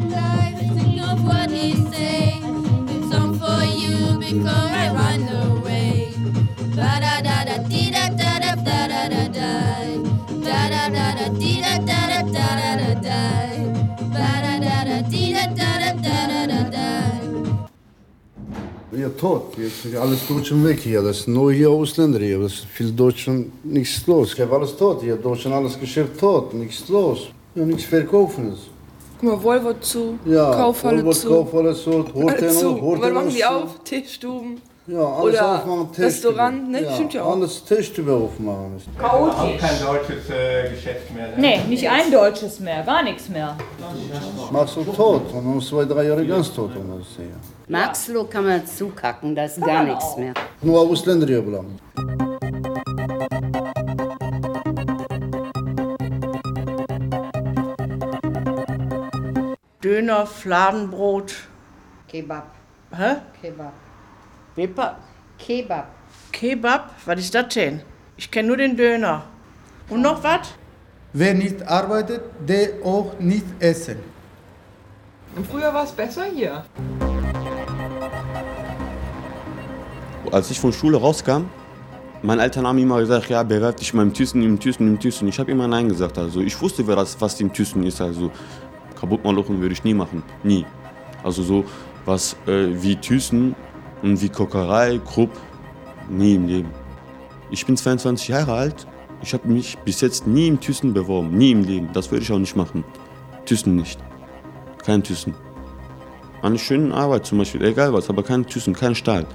Life, 0.10 0.60
think 0.76 1.02
of 1.04 1.24
what 1.26 1.50
he's 1.50 1.82
saying. 1.90 2.44
It's 2.90 3.10
song 3.12 3.34
for 3.40 3.64
you 3.64 4.20
because 4.20 4.91
Ja, 19.02 19.10
tot. 19.10 19.58
Jetzt 19.58 19.84
ist 19.86 19.96
alles 19.96 20.28
Deutschen 20.28 20.64
weg 20.64 20.80
hier. 20.80 21.02
Das 21.02 21.24
sind 21.24 21.34
nur 21.34 21.52
hier 21.52 21.72
Ausländer 21.72 22.20
hier. 22.20 22.38
Das 22.38 22.54
ist 22.54 22.66
viel 22.66 22.92
Deutschen 22.92 23.52
nichts 23.64 24.06
los. 24.06 24.34
Ich 24.34 24.40
habe 24.42 24.56
alles 24.56 24.78
tot. 24.78 25.02
Hier 25.02 25.16
Deutschen 25.16 25.52
alles 25.54 25.80
Geschäft 25.80 26.20
tot. 26.20 26.54
Nichts 26.54 26.88
los. 26.88 27.30
Ja, 27.56 27.66
nichts 27.66 27.86
verkaufen 27.86 28.54
ist. 28.54 28.70
Guck 29.20 29.30
mal, 29.30 29.44
Volvo 29.44 29.74
zu, 29.80 30.20
Ja, 30.26 30.52
Kaufhalle 30.54 30.98
Volvo, 31.04 31.14
zu. 31.14 31.30
Kaufhalle 31.30 31.74
zu, 31.74 31.92
Alle 32.16 32.50
zu. 32.50 32.82
Hotel 32.82 33.02
Wann 33.02 33.14
machen 33.14 33.30
die 33.36 33.44
auf? 33.44 33.84
Tischstuben. 33.84 34.62
Ja, 34.88 34.98
alles 34.98 35.36
Oder 35.36 35.56
aufmachen, 35.56 35.92
Tisch. 35.92 36.06
Restaurant, 36.06 36.72
ne? 36.72 36.82
Ja, 36.84 36.94
Stimmt 36.94 37.14
ja 37.14 37.24
auch. 37.24 37.36
Alles 37.36 37.64
Tischtüber 37.64 38.14
aufmachen. 38.16 38.82
Auch 39.00 39.58
kein 39.60 39.80
deutsches 39.80 40.30
äh, 40.32 40.70
Geschäft 40.72 41.14
mehr. 41.14 41.28
Ne? 41.28 41.34
Nee, 41.38 41.60
nicht 41.70 41.88
ein 41.88 42.12
deutsches 42.12 42.60
mehr, 42.60 42.82
gar 42.84 43.04
nichts 43.04 43.30
mehr. 43.30 43.56
Machst 44.52 44.76
du 44.76 44.84
tot. 44.84 45.32
Und 45.34 45.46
dann 45.46 45.62
zwei, 45.62 45.86
drei 45.86 46.04
Jahre 46.04 46.26
ganz 46.26 46.52
tot. 46.52 46.76
Und 46.76 47.00
das 47.00 47.08
hier. 47.16 47.28
Maxloh 47.68 48.24
kann 48.24 48.46
man 48.46 48.66
zukacken, 48.66 49.36
da 49.36 49.46
ist 49.46 49.62
gar 49.62 49.84
nichts 49.84 50.18
mehr. 50.18 50.34
Nur 50.64 50.80
Ausländer 50.80 51.28
hier 51.28 51.42
bleiben. 51.44 51.78
Döner, 59.84 60.26
Fladenbrot. 60.26 61.36
Kebab. 62.08 62.48
Hä? 62.92 63.18
Kebab. 63.42 63.74
Weber? 64.56 64.98
Kebab. 65.38 65.88
Kebab? 66.32 66.96
Was 67.06 67.20
ist 67.20 67.34
das 67.34 67.54
denn? 67.54 67.82
Ich 68.18 68.30
kenne 68.30 68.50
nur 68.50 68.58
den 68.58 68.76
Döner. 68.76 69.24
Und 69.90 70.02
noch 70.02 70.22
was? 70.24 70.54
Wer 71.14 71.34
nicht 71.34 71.66
arbeitet, 71.68 72.22
der 72.46 72.84
auch 72.84 73.18
nicht 73.20 73.46
essen. 73.60 73.98
Und 75.36 75.48
früher 75.48 75.74
war 75.74 75.86
es 75.86 75.92
besser 75.92 76.26
hier. 76.26 76.66
Als 80.32 80.52
ich 80.52 80.60
von 80.60 80.74
Schule 80.74 80.98
rauskam, 80.98 81.46
meine 82.22 82.44
Eltern 82.44 82.68
haben 82.68 82.78
immer 82.78 83.00
gesagt, 83.00 83.30
ja, 83.30 83.42
bewerb 83.44 83.78
dich 83.78 83.94
mal 83.94 84.04
im 84.04 84.14
Thyssen, 84.14 84.44
im 84.44 84.60
Thyssen, 84.60 84.88
im 84.88 85.00
Thyssen. 85.00 85.28
Ich 85.30 85.40
habe 85.40 85.50
immer 85.50 85.68
Nein 85.68 85.88
gesagt. 85.88 86.18
Also 86.18 86.42
ich 86.42 86.62
wusste, 86.62 86.86
wer 86.86 86.98
das, 86.98 87.20
was 87.20 87.40
im 87.40 87.52
Thyssen 87.52 87.84
ist. 87.84 88.02
Also 88.02 88.32
kaputt 89.00 89.24
machen 89.24 89.62
würde 89.62 89.74
ich 89.74 89.84
nie 89.84 89.94
machen. 89.94 90.22
Nie. 90.44 90.66
Also 91.24 91.42
so 91.42 91.66
was 92.06 92.36
äh, 92.48 92.68
wie 92.82 92.96
Thyssen 92.98 93.56
und 94.02 94.22
wie 94.22 94.30
Kokerei, 94.30 95.00
Krupp, 95.06 95.32
nie 96.10 96.36
im 96.36 96.48
Leben. 96.48 96.70
Ich 97.50 97.66
bin 97.66 97.78
22 97.78 98.30
Jahre 98.30 98.54
alt. 98.54 98.88
Ich 99.22 99.34
habe 99.34 99.48
mich 99.48 99.78
bis 99.80 100.02
jetzt 100.02 100.26
nie 100.26 100.48
im 100.48 100.60
Thyssen 100.60 100.94
beworben. 100.94 101.38
Nie 101.38 101.52
im 101.52 101.64
Leben. 101.64 101.90
Das 101.94 102.10
würde 102.10 102.24
ich 102.24 102.32
auch 102.32 102.40
nicht 102.40 102.56
machen. 102.56 102.84
Thyssen 103.46 103.76
nicht. 103.76 104.00
Kein 104.84 105.04
Thyssen. 105.04 105.36
Eine 106.42 106.58
schöne 106.58 106.94
Arbeit 106.94 107.26
zum 107.26 107.38
Beispiel, 107.38 107.64
egal 107.64 107.94
was, 107.94 108.10
aber 108.10 108.24
kein 108.24 108.46
Thyssen, 108.48 108.74
kein 108.74 108.96
Stahl. 108.96 109.28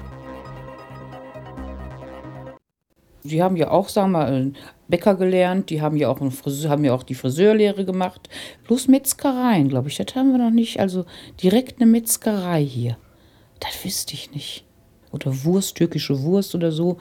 Die 3.22 3.42
haben 3.42 3.56
ja 3.56 3.70
auch, 3.70 3.88
sagen 3.88 4.12
wir 4.12 4.18
mal, 4.18 4.52
Bäcker 4.88 5.14
gelernt, 5.14 5.70
die 5.70 5.82
haben 5.82 5.96
ja 5.96 6.08
auch, 6.08 6.18
Friseur, 6.32 6.70
haben 6.70 6.84
ja 6.84 6.94
auch 6.94 7.02
die 7.02 7.14
Friseurlehre 7.14 7.84
gemacht. 7.84 8.28
Plus 8.64 8.88
Metzgereien, 8.88 9.68
glaube 9.68 9.88
ich, 9.88 9.96
das 9.96 10.14
haben 10.16 10.32
wir 10.32 10.38
noch 10.38 10.50
nicht. 10.50 10.80
Also 10.80 11.04
direkt 11.42 11.80
eine 11.80 11.90
Metzgerei 11.90 12.64
hier. 12.64 12.96
Das 13.60 13.84
wüsste 13.84 14.14
ich 14.14 14.32
nicht. 14.32 14.64
Oder 15.12 15.44
Wurst, 15.44 15.76
türkische 15.76 16.22
Wurst 16.22 16.54
oder 16.54 16.72
so. 16.72 16.98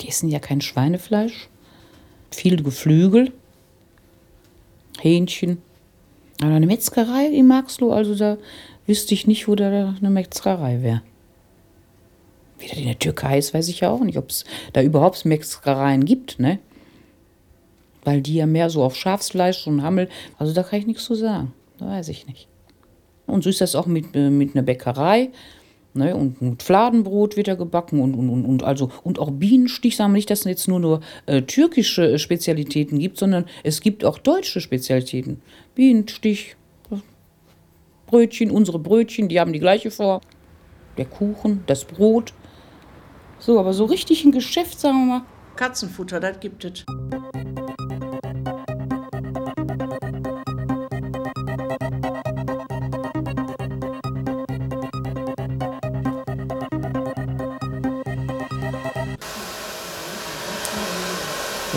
Die 0.00 0.08
essen 0.08 0.28
ja 0.28 0.38
kein 0.38 0.60
Schweinefleisch. 0.60 1.48
Viel 2.30 2.62
Geflügel. 2.62 3.32
Hähnchen. 5.00 5.58
Aber 6.40 6.54
eine 6.54 6.66
Metzgerei 6.66 7.26
in 7.26 7.46
Marxloh, 7.46 7.92
also 7.92 8.14
da 8.14 8.36
wüsste 8.86 9.14
ich 9.14 9.26
nicht, 9.26 9.46
wo 9.46 9.54
da 9.54 9.94
eine 9.96 10.10
Metzgerei 10.10 10.82
wäre. 10.82 11.02
Wie 12.58 12.68
das 12.68 12.78
in 12.78 12.86
der 12.86 12.98
Türkei 12.98 13.38
ist, 13.38 13.54
weiß 13.54 13.68
ich 13.68 13.80
ja 13.80 13.90
auch 13.90 14.02
nicht, 14.02 14.18
ob 14.18 14.30
es 14.30 14.44
da 14.72 14.82
überhaupt 14.82 15.24
Metzgereien 15.24 16.04
gibt, 16.04 16.38
ne? 16.38 16.58
Weil 18.04 18.20
die 18.22 18.34
ja 18.34 18.46
mehr 18.46 18.70
so 18.70 18.82
auf 18.82 18.96
Schafsfleisch 18.96 19.66
und 19.66 19.82
Hammel, 19.82 20.08
also 20.38 20.52
da 20.52 20.62
kann 20.64 20.80
ich 20.80 20.86
nichts 20.86 21.04
zu 21.04 21.14
sagen. 21.14 21.52
Da 21.78 21.86
weiß 21.86 22.08
ich 22.08 22.26
nicht. 22.26 22.48
Und 23.26 23.44
so 23.44 23.50
ist 23.50 23.60
das 23.60 23.76
auch 23.76 23.86
mit, 23.86 24.14
äh, 24.14 24.30
mit 24.30 24.54
einer 24.54 24.62
Bäckerei. 24.62 25.30
Ne, 25.94 26.16
und, 26.16 26.40
und 26.40 26.62
Fladenbrot 26.62 27.36
wird 27.36 27.48
ja 27.48 27.54
gebacken 27.54 28.00
und, 28.00 28.14
und, 28.14 28.30
und, 28.30 28.46
und, 28.46 28.62
also, 28.62 28.90
und 29.02 29.18
auch 29.18 29.30
Bienenstich, 29.30 29.96
sagen 29.96 30.12
wir 30.12 30.16
nicht, 30.16 30.30
dass 30.30 30.40
es 30.40 30.44
jetzt 30.46 30.66
nur, 30.66 30.80
nur 30.80 31.00
äh, 31.26 31.42
türkische 31.42 32.12
äh, 32.12 32.18
Spezialitäten 32.18 32.98
gibt, 32.98 33.18
sondern 33.18 33.44
es 33.62 33.82
gibt 33.82 34.02
auch 34.02 34.16
deutsche 34.16 34.62
Spezialitäten. 34.62 35.42
Bienenstich, 35.74 36.56
Brötchen, 38.06 38.50
unsere 38.50 38.78
Brötchen, 38.78 39.28
die 39.28 39.40
haben 39.40 39.52
die 39.52 39.58
gleiche 39.58 39.90
Form. 39.90 40.20
Der 40.98 41.06
Kuchen, 41.06 41.64
das 41.66 41.84
Brot. 41.84 42.34
So, 43.38 43.58
aber 43.58 43.72
so 43.72 43.86
richtig 43.86 44.24
ein 44.24 44.32
Geschäft, 44.32 44.78
sagen 44.78 45.06
wir 45.06 45.18
mal. 45.18 45.22
Katzenfutter, 45.56 46.20
das 46.20 46.38
gibt 46.38 46.64
es. 46.64 46.84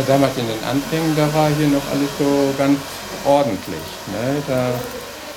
Damals 0.08 0.38
in 0.38 0.48
den 0.48 0.64
Anfängen, 0.64 1.16
da 1.16 1.34
war 1.34 1.50
hier 1.50 1.68
noch 1.68 1.84
alles 1.92 2.10
so 2.18 2.54
ganz 2.58 2.80
ordentlich. 3.26 3.86
Ne? 4.08 4.44
Da 4.48 4.70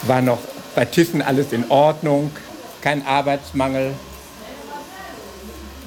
war 0.03 0.23
noch 0.23 0.39
bei 0.75 0.85
Thyssen 0.85 1.23
alles 1.23 1.53
in 1.53 1.71
Ordnung, 1.71 2.31
kein 2.81 3.07
Arbeitsmangel. 3.07 3.95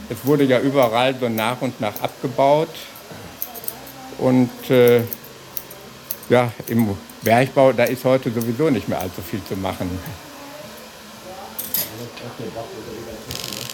Es 0.09 0.17
wurde 0.25 0.43
ja 0.43 0.59
überall 0.59 1.15
so 1.17 1.29
nach 1.29 1.61
und 1.61 1.79
nach 1.79 2.01
abgebaut. 2.01 2.69
Und 4.17 4.69
äh, 4.69 5.01
ja, 6.29 6.51
im 6.67 6.95
Bergbau, 7.21 7.71
da 7.71 7.85
ist 7.85 8.03
heute 8.03 8.31
sowieso 8.31 8.69
nicht 8.69 8.87
mehr 8.87 8.99
allzu 8.99 9.21
viel 9.21 9.41
zu 9.43 9.55
machen. 9.55 9.89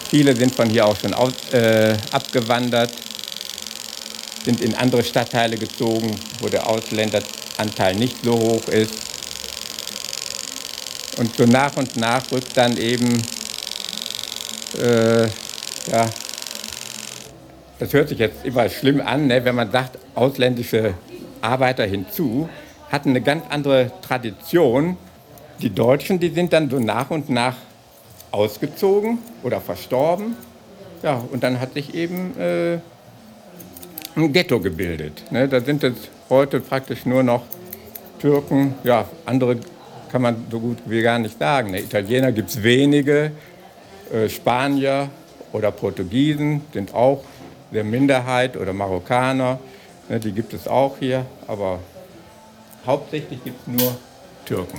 Viele 0.08 0.34
sind 0.34 0.54
von 0.54 0.70
hier 0.70 0.86
auch 0.86 0.96
schon 0.96 1.12
aus, 1.14 1.32
äh, 1.52 1.96
abgewandert, 2.12 2.92
sind 4.44 4.60
in 4.60 4.74
andere 4.74 5.04
Stadtteile 5.04 5.56
gezogen, 5.56 6.14
wo 6.40 6.48
der 6.48 6.68
Ausländeranteil 6.68 7.94
nicht 7.96 8.24
so 8.24 8.32
hoch 8.32 8.68
ist. 8.68 8.94
Und 11.18 11.36
so 11.36 11.44
nach 11.44 11.76
und 11.76 11.96
nach 11.96 12.30
rückt 12.30 12.56
dann 12.56 12.76
eben, 12.76 13.20
äh, 14.80 15.24
ja, 15.24 16.06
das 17.78 17.92
hört 17.92 18.08
sich 18.08 18.18
jetzt 18.18 18.44
immer 18.44 18.68
schlimm 18.68 19.00
an, 19.00 19.26
ne, 19.26 19.44
wenn 19.44 19.54
man 19.54 19.70
sagt, 19.70 19.98
ausländische 20.14 20.94
Arbeiter 21.40 21.84
hinzu, 21.84 22.48
hatten 22.90 23.10
eine 23.10 23.20
ganz 23.20 23.44
andere 23.50 23.90
Tradition. 24.02 24.96
Die 25.60 25.70
Deutschen, 25.70 26.20
die 26.20 26.30
sind 26.30 26.52
dann 26.52 26.70
so 26.70 26.78
nach 26.78 27.10
und 27.10 27.28
nach 27.30 27.56
ausgezogen 28.30 29.18
oder 29.42 29.60
verstorben. 29.60 30.36
Ja, 31.02 31.22
und 31.32 31.42
dann 31.42 31.60
hat 31.60 31.74
sich 31.74 31.94
eben 31.94 32.38
äh, 32.38 32.78
ein 34.18 34.32
Ghetto 34.32 34.60
gebildet. 34.60 35.30
Ne? 35.30 35.48
Da 35.48 35.60
sind 35.60 35.84
es 35.84 35.94
heute 36.28 36.60
praktisch 36.60 37.06
nur 37.06 37.22
noch 37.22 37.44
Türken, 38.18 38.74
ja, 38.82 39.08
andere 39.24 39.58
kann 40.10 40.22
man 40.22 40.46
so 40.50 40.58
gut 40.58 40.78
wie 40.86 41.02
gar 41.02 41.18
nicht 41.18 41.38
sagen. 41.38 41.70
Ne? 41.70 41.80
Italiener 41.80 42.32
gibt 42.32 42.50
es 42.50 42.62
wenige, 42.62 43.32
äh, 44.12 44.28
Spanier 44.28 45.10
oder 45.52 45.70
Portugiesen 45.70 46.62
sind 46.72 46.94
auch 46.94 47.24
der 47.70 47.84
Minderheit 47.84 48.56
oder 48.56 48.72
Marokkaner, 48.72 49.58
ne, 50.08 50.18
die 50.18 50.32
gibt 50.32 50.54
es 50.54 50.66
auch 50.66 50.96
hier, 50.98 51.26
aber 51.46 51.80
hauptsächlich 52.86 53.44
gibt 53.44 53.60
es 53.60 53.80
nur 53.80 53.96
Türken. 54.46 54.78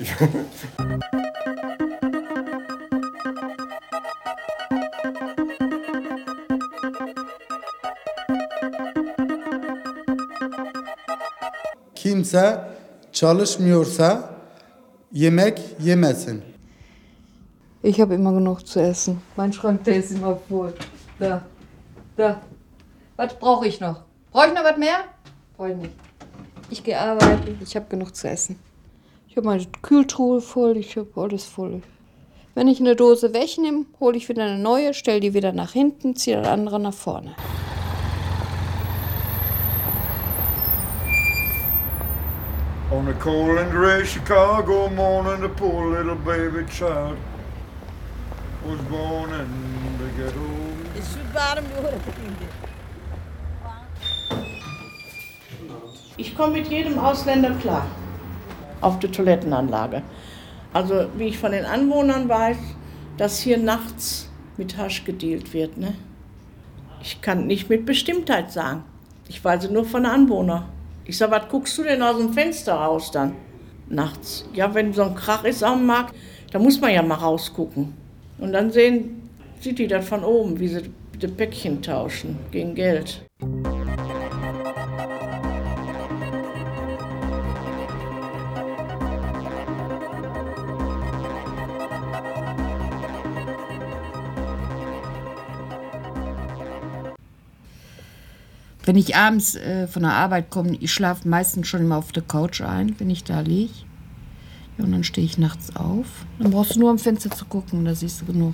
Kimse 12.20 12.60
çalışmıyorsa 13.12 14.30
yemek 15.12 15.60
yemesin. 15.84 16.42
Ich 17.84 18.00
habe 18.00 18.14
immer 18.14 18.38
genug 18.38 18.66
zu 18.66 18.80
essen. 18.80 19.16
Mein 19.36 19.52
Schrank, 19.52 19.84
der 19.84 19.96
ist 19.96 20.10
immer 20.10 20.38
voll. 20.48 20.72
Da. 21.20 21.40
Da. 22.18 22.40
Was 23.16 23.38
brauche 23.40 23.66
ich 23.66 23.80
noch? 23.80 23.96
Brauche 24.32 24.48
ich 24.48 24.54
noch 24.54 24.64
was 24.64 24.76
mehr? 24.76 25.04
Brauche 25.56 25.70
ich 25.70 25.76
nicht. 25.76 25.92
Ich 26.70 26.84
gehe 26.84 26.98
arbeiten. 26.98 27.58
Ich 27.62 27.74
habe 27.76 27.86
genug 27.88 28.14
zu 28.14 28.28
essen. 28.28 28.58
Ich 29.28 29.36
habe 29.36 29.46
meine 29.46 29.66
Kühltruhe 29.80 30.42
voll. 30.42 30.76
Ich 30.76 30.96
habe 30.96 31.08
alles 31.16 31.44
voll. 31.44 31.80
Wenn 32.54 32.68
ich 32.68 32.80
eine 32.80 32.96
Dose 32.96 33.32
wegnehme, 33.32 33.86
hole 33.98 34.18
ich 34.18 34.28
wieder 34.28 34.44
eine 34.44 34.58
neue, 34.58 34.92
stelle 34.92 35.20
die 35.20 35.32
wieder 35.32 35.52
nach 35.52 35.72
hinten, 35.72 36.16
ziehe 36.16 36.36
das 36.36 36.48
andere 36.48 36.78
nach 36.80 36.94
vorne. 36.94 37.34
On 43.00 43.08
a 43.08 43.14
cold 43.14 43.56
and 43.56 43.70
gray 43.70 44.04
Chicago 44.04 44.90
morning, 44.90 45.40
the 45.40 45.48
poor 45.48 45.88
little 45.88 46.16
baby 46.16 46.66
child 46.70 47.16
was 48.66 48.78
born 48.90 49.32
in 49.32 49.48
the 49.96 50.22
ghetto. 50.22 50.40
Ich 56.18 56.36
komme 56.36 56.52
mit 56.52 56.68
jedem 56.68 56.98
Ausländer 56.98 57.52
klar. 57.52 57.86
Auf 58.82 58.98
der 58.98 59.10
Toilettenanlage. 59.10 60.02
Also, 60.74 61.06
wie 61.16 61.28
ich 61.28 61.38
von 61.38 61.52
den 61.52 61.64
Anwohnern 61.64 62.28
weiß, 62.28 62.58
dass 63.16 63.38
hier 63.38 63.56
nachts 63.56 64.28
mit 64.58 64.76
Hasch 64.76 65.06
gedealt 65.06 65.54
wird. 65.54 65.78
Ne? 65.78 65.94
Ich 67.00 67.22
kann 67.22 67.46
nicht 67.46 67.70
mit 67.70 67.86
Bestimmtheit 67.86 68.52
sagen. 68.52 68.84
Ich 69.26 69.42
weiß 69.42 69.64
es 69.64 69.70
nur 69.70 69.86
von 69.86 70.02
den 70.02 70.12
Anwohnern. 70.12 70.64
Ich 71.04 71.16
sag, 71.16 71.30
was 71.30 71.48
guckst 71.48 71.76
du 71.78 71.82
denn 71.82 72.02
aus 72.02 72.16
dem 72.16 72.32
Fenster 72.32 72.74
raus 72.74 73.10
dann? 73.10 73.34
Nachts. 73.88 74.44
Ja, 74.54 74.72
wenn 74.74 74.92
so 74.92 75.02
ein 75.02 75.14
Krach 75.14 75.44
ist 75.44 75.62
am 75.62 75.86
Markt, 75.86 76.14
da 76.52 76.58
muss 76.58 76.80
man 76.80 76.92
ja 76.92 77.02
mal 77.02 77.14
rausgucken. 77.16 77.94
Und 78.38 78.52
dann 78.52 78.70
sehen, 78.70 79.28
sieht 79.60 79.78
die 79.78 79.86
das 79.86 80.08
von 80.08 80.24
oben, 80.24 80.58
wie 80.60 80.68
sie 80.68 80.90
die 81.20 81.28
Päckchen 81.28 81.82
tauschen 81.82 82.38
gegen 82.50 82.74
Geld. 82.74 83.22
Wenn 98.90 98.96
ich 98.96 99.14
abends 99.14 99.54
äh, 99.54 99.86
von 99.86 100.02
der 100.02 100.14
Arbeit 100.14 100.50
komme, 100.50 100.76
ich 100.80 100.92
schlafe 100.92 101.28
meistens 101.28 101.68
schon 101.68 101.82
immer 101.82 101.96
auf 101.96 102.10
der 102.10 102.24
Couch 102.24 102.60
ein, 102.60 102.98
wenn 102.98 103.08
ich 103.08 103.22
da 103.22 103.38
liege. 103.38 103.72
Ja, 104.76 104.82
und 104.82 104.90
dann 104.90 105.04
stehe 105.04 105.24
ich 105.24 105.38
nachts 105.38 105.76
auf. 105.76 106.26
Dann 106.40 106.50
brauchst 106.50 106.74
du 106.74 106.80
nur 106.80 106.90
am 106.90 106.98
Fenster 106.98 107.30
zu 107.30 107.44
gucken, 107.44 107.84
da 107.84 107.94
siehst 107.94 108.20
du 108.20 108.24
genug. 108.24 108.52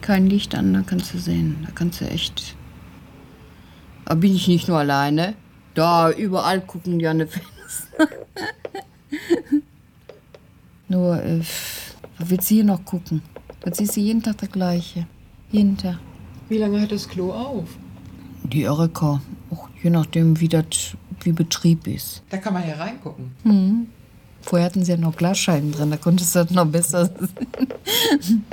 Kein 0.00 0.28
Licht 0.28 0.54
an, 0.54 0.72
da 0.72 0.80
kannst 0.80 1.12
du 1.12 1.18
sehen. 1.18 1.58
Da 1.66 1.72
kannst 1.72 2.00
du 2.00 2.06
echt. 2.06 2.56
Da 4.06 4.14
bin 4.14 4.34
ich 4.34 4.48
nicht 4.48 4.66
nur 4.66 4.78
alleine. 4.78 5.34
Da 5.74 6.10
überall 6.10 6.62
gucken 6.62 6.98
die 6.98 7.06
an 7.06 7.18
die 7.18 7.26
Fenster. 7.26 8.16
nur, 10.88 11.22
äh, 11.22 11.40
was 12.18 12.30
willst 12.30 12.50
du 12.50 12.54
hier 12.54 12.64
noch 12.64 12.82
gucken? 12.86 13.20
Da 13.60 13.74
siehst 13.74 13.94
du 13.94 14.00
jeden 14.00 14.22
Tag 14.22 14.38
das 14.38 14.50
Gleiche. 14.50 15.06
Jeden 15.52 15.76
Tag. 15.76 15.98
Wie 16.48 16.56
lange 16.56 16.80
hat 16.80 16.92
das 16.92 17.06
Klo 17.06 17.30
auf? 17.30 17.68
Die 18.44 18.62
Erika, 18.62 19.20
auch 19.50 19.68
je 19.82 19.90
nachdem, 19.90 20.38
wie 20.40 20.48
das 20.48 20.96
wie 21.22 21.32
Betrieb 21.32 21.86
ist. 21.86 22.22
Da 22.30 22.36
kann 22.36 22.52
man 22.52 22.68
ja 22.68 22.74
reingucken. 22.76 23.32
Hm. 23.42 23.86
Vorher 24.42 24.66
hatten 24.66 24.84
sie 24.84 24.92
ja 24.92 24.98
noch 24.98 25.16
Glasscheiben 25.16 25.72
drin, 25.72 25.90
da 25.90 25.96
konntest 25.96 26.34
du 26.34 26.44
das 26.44 26.50
noch 26.50 26.66
besser 26.66 27.06
sehen. 27.06 28.44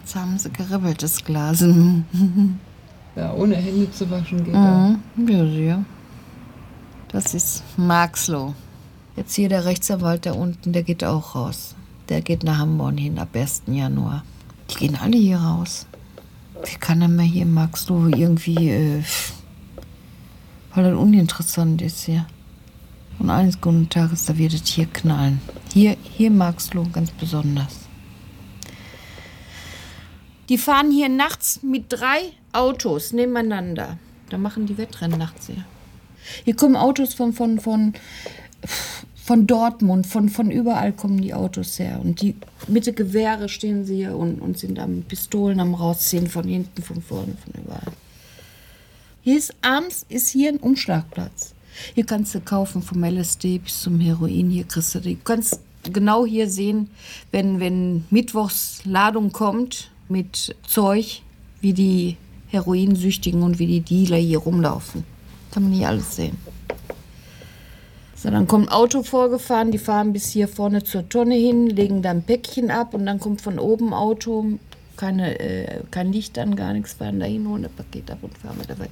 Jetzt 0.00 0.14
haben 0.14 0.38
sie 0.38 0.50
geribbeltes 0.50 1.24
Glas. 1.24 1.64
Ja, 3.16 3.32
ohne 3.34 3.56
Hände 3.56 3.90
zu 3.90 4.08
waschen 4.08 4.44
geht 4.44 4.54
das. 4.54 4.96
Mhm. 5.16 5.28
Ja, 5.28 5.44
ja. 5.44 5.84
Das 7.08 7.34
ist 7.34 7.64
Marxloh. 7.76 8.54
Jetzt 9.16 9.34
hier 9.34 9.48
der 9.48 9.64
Rechtsanwalt 9.64 10.26
da 10.26 10.32
unten, 10.32 10.72
der 10.72 10.84
geht 10.84 11.02
auch 11.02 11.34
raus. 11.34 11.74
Der 12.08 12.22
geht 12.22 12.44
nach 12.44 12.58
Hamburg 12.58 12.98
hin 12.98 13.18
ab 13.18 13.30
1. 13.34 13.62
Januar. 13.66 14.22
Die 14.70 14.76
gehen 14.76 14.96
alle 14.96 15.18
hier 15.18 15.38
raus. 15.38 15.86
Wie 16.64 16.76
kann 16.78 17.02
er 17.02 17.08
mir 17.08 17.22
hier 17.22 17.42
in 17.42 17.54
Marxloh 17.54 18.06
irgendwie, 18.08 18.70
äh, 18.70 19.02
weil 20.74 20.84
das 20.84 20.98
uninteressant 20.98 21.82
ist 21.82 22.04
hier. 22.04 22.26
Und 23.18 23.30
eines 23.30 23.60
guten 23.60 23.88
Tages, 23.88 24.24
da 24.24 24.36
wird 24.36 24.54
es 24.54 24.66
hier 24.66 24.86
knallen. 24.86 25.40
Hier, 25.72 25.96
hier 26.02 26.28
in 26.28 26.38
Marxloh 26.38 26.86
ganz 26.92 27.10
besonders. 27.10 27.80
Die 30.48 30.58
fahren 30.58 30.90
hier 30.90 31.08
nachts 31.08 31.62
mit 31.62 31.86
drei 31.88 32.32
Autos 32.52 33.12
nebeneinander. 33.12 33.98
Da 34.30 34.38
machen 34.38 34.66
die 34.66 34.78
Wettrennen 34.78 35.18
nachts 35.18 35.46
hier. 35.46 35.64
Hier 36.44 36.56
kommen 36.56 36.76
Autos 36.76 37.14
von, 37.14 37.32
von, 37.32 37.60
von, 37.60 37.94
von 39.30 39.46
Dortmund, 39.46 40.08
von, 40.08 40.28
von 40.28 40.50
überall 40.50 40.92
kommen 40.92 41.20
die 41.22 41.34
Autos 41.34 41.78
her. 41.78 42.00
Und 42.02 42.20
die 42.20 42.34
mit 42.66 42.88
den 42.88 42.96
Gewehre 42.96 43.48
stehen 43.48 43.84
sie 43.84 43.94
hier 43.94 44.16
und, 44.16 44.40
und 44.40 44.58
sind 44.58 44.80
am 44.80 45.02
Pistolen 45.02 45.60
am 45.60 45.72
rausziehen, 45.74 46.26
von 46.26 46.48
hinten, 46.48 46.82
von 46.82 47.00
vorne, 47.00 47.36
von 47.44 47.62
überall. 47.62 47.92
Hier 49.22 49.38
ist 49.38 49.54
abends 49.62 50.04
ist 50.08 50.30
hier 50.30 50.48
ein 50.48 50.56
Umschlagplatz. 50.56 51.54
Hier 51.94 52.04
kannst 52.06 52.34
du 52.34 52.40
kaufen 52.40 52.82
vom 52.82 53.04
LSD 53.04 53.58
bis 53.58 53.82
zum 53.82 54.00
Heroin. 54.00 54.50
Hier 54.50 54.64
kriegst 54.64 54.96
du, 54.96 54.98
die- 54.98 55.14
du 55.14 55.20
kannst 55.22 55.60
genau 55.84 56.26
hier 56.26 56.50
sehen, 56.50 56.90
wenn, 57.30 57.60
wenn 57.60 58.06
Mittwochs 58.10 58.80
Ladung 58.84 59.30
kommt 59.30 59.92
mit 60.08 60.56
Zeug, 60.66 61.22
wie 61.60 61.72
die 61.72 62.16
Heroinsüchtigen 62.48 63.44
und 63.44 63.60
wie 63.60 63.68
die 63.68 63.80
Dealer 63.80 64.16
hier 64.16 64.38
rumlaufen. 64.38 65.04
Kann 65.52 65.62
man 65.62 65.72
hier 65.72 65.86
alles 65.86 66.16
sehen. 66.16 66.36
So, 68.22 68.30
dann 68.30 68.46
kommt 68.46 68.68
ein 68.68 68.72
Auto 68.74 69.02
vorgefahren, 69.02 69.70
die 69.70 69.78
fahren 69.78 70.12
bis 70.12 70.28
hier 70.28 70.46
vorne 70.46 70.84
zur 70.84 71.08
Tonne 71.08 71.36
hin, 71.36 71.70
legen 71.70 72.02
da 72.02 72.10
ein 72.10 72.22
Päckchen 72.22 72.70
ab 72.70 72.92
und 72.92 73.06
dann 73.06 73.18
kommt 73.18 73.40
von 73.40 73.58
oben 73.58 73.88
ein 73.88 73.94
Auto, 73.94 74.58
keine, 74.98 75.40
äh, 75.40 75.80
kein 75.90 76.12
Licht 76.12 76.38
an, 76.38 76.54
gar 76.54 76.74
nichts, 76.74 76.92
fahren 76.92 77.18
da 77.18 77.24
hin, 77.24 77.48
holen 77.48 77.62
das 77.62 77.72
Paket 77.72 78.10
ab 78.10 78.18
und 78.20 78.36
fahren 78.36 78.60
wieder 78.60 78.78
weg. 78.78 78.90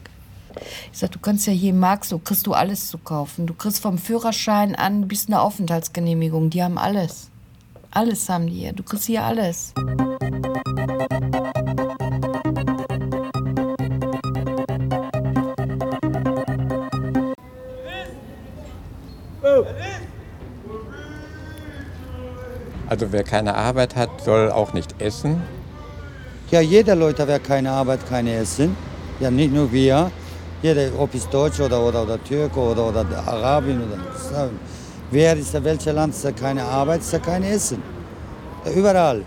Ich 0.91 0.99
sag, 0.99 1.11
du 1.11 1.19
kannst 1.19 1.47
ja 1.47 1.53
hier 1.53 1.71
in 1.71 1.79
Marxloh, 1.79 2.21
kriegst 2.21 2.47
du 2.47 2.55
alles 2.55 2.89
zu 2.89 2.97
kaufen. 2.97 3.47
Du 3.47 3.53
kriegst 3.53 3.83
vom 3.83 3.99
Führerschein 3.99 4.75
an 4.75 5.09
bis 5.09 5.27
eine 5.27 5.43
Aufenthaltsgenehmigung, 5.43 6.49
die 6.49 6.63
haben 6.63 6.79
alles. 6.79 7.29
Alles 7.91 8.31
haben 8.31 8.47
die 8.47 8.55
hier, 8.55 8.73
du 8.73 8.83
kriegst 8.83 9.05
hier 9.05 9.25
alles. 9.25 9.75
Also 22.89 23.13
wer 23.13 23.23
keine 23.23 23.55
Arbeit 23.55 23.97
hat, 23.97 24.09
soll 24.25 24.51
auch 24.51 24.73
nicht 24.73 25.01
essen. 25.01 25.43
Ja, 26.51 26.61
jeder 26.61 26.95
Leute, 26.95 27.29
wer 27.29 27.39
keine 27.39 27.71
Arbeit, 27.71 28.01
keine 28.09 28.35
Essen. 28.35 28.75
Ja, 29.21 29.31
nicht 29.31 29.53
nur 29.53 29.71
wir. 29.71 30.11
Jeder, 30.63 30.89
ob 30.99 31.15
es 31.15 31.29
Deutsch 31.29 31.61
oder, 31.61 31.85
oder, 31.85 32.03
oder 32.03 32.23
Türke 32.25 32.59
oder, 32.59 32.89
oder 32.89 33.05
Arabien 33.27 33.83
oder. 33.83 34.51
Wer 35.11 35.37
ist 35.37 35.53
der 35.53 35.63
welche 35.65 35.93
Land, 35.93 36.15
ist 36.15 36.25
da 36.25 36.33
keine 36.33 36.63
Arbeit, 36.63 37.01
ist 37.01 37.13
da 37.13 37.19
kein 37.19 37.43
Essen. 37.43 37.83
Überall. 38.75 39.25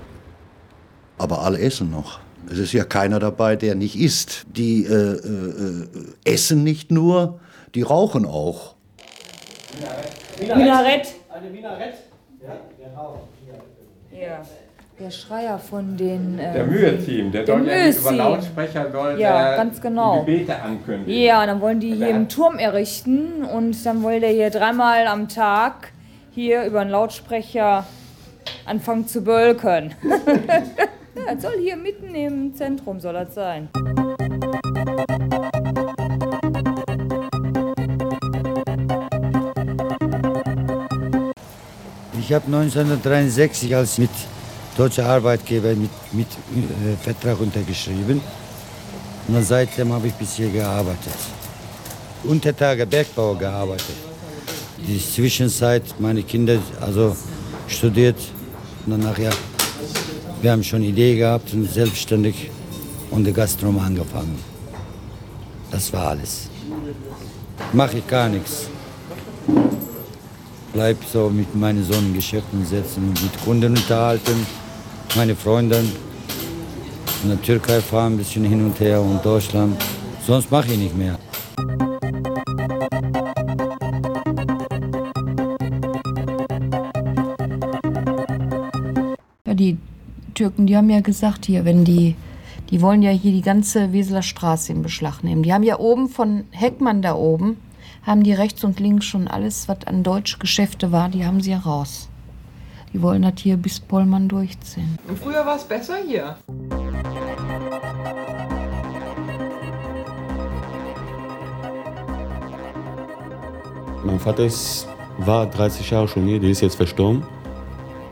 Aber 1.17 1.41
alle 1.43 1.59
essen 1.59 1.91
noch. 1.91 2.19
Es 2.51 2.57
ist 2.57 2.73
ja 2.73 2.83
keiner 2.83 3.19
dabei, 3.19 3.55
der 3.55 3.75
nicht 3.75 3.95
isst. 3.95 4.45
Die 4.47 4.85
äh, 4.85 4.91
äh, 4.91 5.17
äh, 5.23 5.87
essen 6.25 6.63
nicht 6.63 6.91
nur, 6.91 7.39
die 7.75 7.83
rauchen 7.83 8.25
auch. 8.25 8.75
Minarett. 10.39 11.07
Eine 11.29 11.49
Minarett? 11.49 11.95
Ja, 12.43 12.57
genau. 12.77 13.21
Ja. 14.13 14.41
Der 14.99 15.09
Schreier 15.09 15.57
von 15.57 15.97
den. 15.97 16.37
äh, 16.37 16.53
Der 16.53 16.65
Mühe-Team, 16.65 17.31
der 17.31 17.45
soll 17.45 17.67
ja 17.67 17.85
nicht 17.87 17.99
über. 17.99 18.11
Lautsprecher 18.11 18.91
soll 18.91 19.19
Ja, 19.19 19.47
der 19.49 19.57
ganz 19.57 19.81
genau. 19.81 20.23
die 20.23 20.31
Gebete 20.33 20.61
ankündigen. 20.61 21.21
Ja, 21.23 21.45
dann 21.45 21.59
wollen 21.59 21.79
die 21.79 21.89
hier 21.95 22.07
Der 22.07 22.09
im 22.15 22.23
hat- 22.23 22.31
Turm 22.31 22.59
errichten 22.59 23.43
und 23.43 23.83
dann 23.85 24.03
will 24.03 24.19
der 24.19 24.29
hier 24.29 24.49
dreimal 24.51 25.07
am 25.07 25.27
Tag 25.27 25.91
hier 26.31 26.65
über 26.65 26.81
einen 26.81 26.91
Lautsprecher 26.91 27.85
anfangen 28.65 29.07
zu 29.07 29.23
bölken. 29.23 29.95
das 31.25 31.41
soll 31.41 31.57
hier 31.59 31.77
mitten 31.77 32.13
im 32.13 32.53
Zentrum 32.53 32.99
soll 32.99 33.13
das 33.13 33.33
sein. 33.33 33.69
Ich 42.31 42.35
habe 42.35 42.45
1963 42.45 43.75
als 43.75 43.97
mit 43.97 44.09
deutscher 44.77 45.05
Arbeitgeber 45.05 45.75
mit, 45.75 45.89
mit 46.13 46.27
äh, 46.29 46.95
Vertrag 47.03 47.41
untergeschrieben. 47.41 48.21
Und 49.27 49.43
seitdem 49.43 49.91
habe 49.91 50.07
ich 50.07 50.13
bis 50.13 50.35
hier 50.35 50.49
gearbeitet. 50.49 51.17
Untertage 52.23 52.85
Bergbau 52.85 53.35
gearbeitet. 53.35 53.97
Die 54.77 54.97
Zwischenzeit 54.97 55.83
meine 55.99 56.23
Kinder 56.23 56.57
also 56.79 57.17
studiert 57.67 58.15
und 58.85 58.91
dann 58.91 59.01
nachher 59.01 59.31
wir 60.41 60.53
haben 60.53 60.63
schon 60.63 60.83
Idee 60.83 61.17
gehabt 61.17 61.53
und 61.53 61.69
selbstständig 61.69 62.49
und 63.09 63.25
die 63.25 63.33
Gastrom 63.33 63.77
angefangen. 63.77 64.39
Das 65.69 65.91
war 65.91 66.11
alles. 66.11 66.47
Mache 67.73 67.97
ich 67.97 68.07
gar 68.07 68.29
nichts. 68.29 68.67
Bleib 70.73 71.03
so 71.03 71.29
mit 71.29 71.53
meinen 71.53 71.83
Sonnengeschäften 71.83 72.65
sitzen 72.65 73.09
und 73.09 73.21
mit 73.21 73.43
Kunden 73.43 73.75
unterhalten, 73.75 74.47
meine 75.17 75.35
Freunde. 75.35 75.83
In 77.23 77.29
der 77.29 77.41
Türkei 77.41 77.81
fahren 77.81 78.13
ein 78.13 78.17
bisschen 78.17 78.45
hin 78.45 78.65
und 78.65 78.79
her 78.79 79.01
und 79.01 79.23
Deutschland. 79.23 79.75
Sonst 80.25 80.49
mache 80.49 80.71
ich 80.71 80.77
nicht 80.77 80.97
mehr. 80.97 81.19
Ja, 89.45 89.53
die 89.53 89.77
Türken, 90.33 90.67
die 90.67 90.77
haben 90.77 90.89
ja 90.89 91.01
gesagt 91.01 91.45
hier, 91.45 91.65
wenn 91.65 91.83
die, 91.83 92.15
die 92.69 92.81
wollen 92.81 93.01
ja 93.01 93.11
hier 93.11 93.33
die 93.33 93.41
ganze 93.41 93.91
Weseler 93.91 94.21
Straße 94.21 94.71
in 94.71 94.81
Beschlag 94.81 95.21
nehmen. 95.21 95.43
Die 95.43 95.53
haben 95.53 95.63
ja 95.63 95.79
oben 95.79 96.07
von 96.07 96.45
Heckmann 96.51 97.01
da 97.01 97.15
oben, 97.15 97.57
haben 98.03 98.23
die 98.23 98.33
rechts 98.33 98.63
und 98.63 98.79
links 98.79 99.05
schon 99.05 99.27
alles, 99.27 99.67
was 99.67 99.85
an 99.85 100.03
deutsche 100.03 100.37
Geschäfte 100.37 100.91
war, 100.91 101.09
die 101.09 101.25
haben 101.25 101.41
sie 101.41 101.51
ja 101.51 101.59
raus. 101.59 102.09
Die 102.93 103.01
wollen 103.01 103.21
das 103.21 103.33
hier 103.37 103.57
bis 103.57 103.79
Pollmann 103.79 104.27
durchziehen. 104.27 104.97
Und 105.07 105.17
früher 105.17 105.45
war 105.45 105.55
es 105.55 105.63
besser 105.63 105.97
hier. 106.05 106.35
Mein 114.03 114.19
Vater 114.19 114.45
ist, 114.45 114.87
war 115.19 115.45
30 115.45 115.89
Jahre 115.91 116.07
schon 116.07 116.25
hier, 116.25 116.39
der 116.39 116.49
ist 116.49 116.61
jetzt 116.61 116.75
verstorben. 116.75 117.23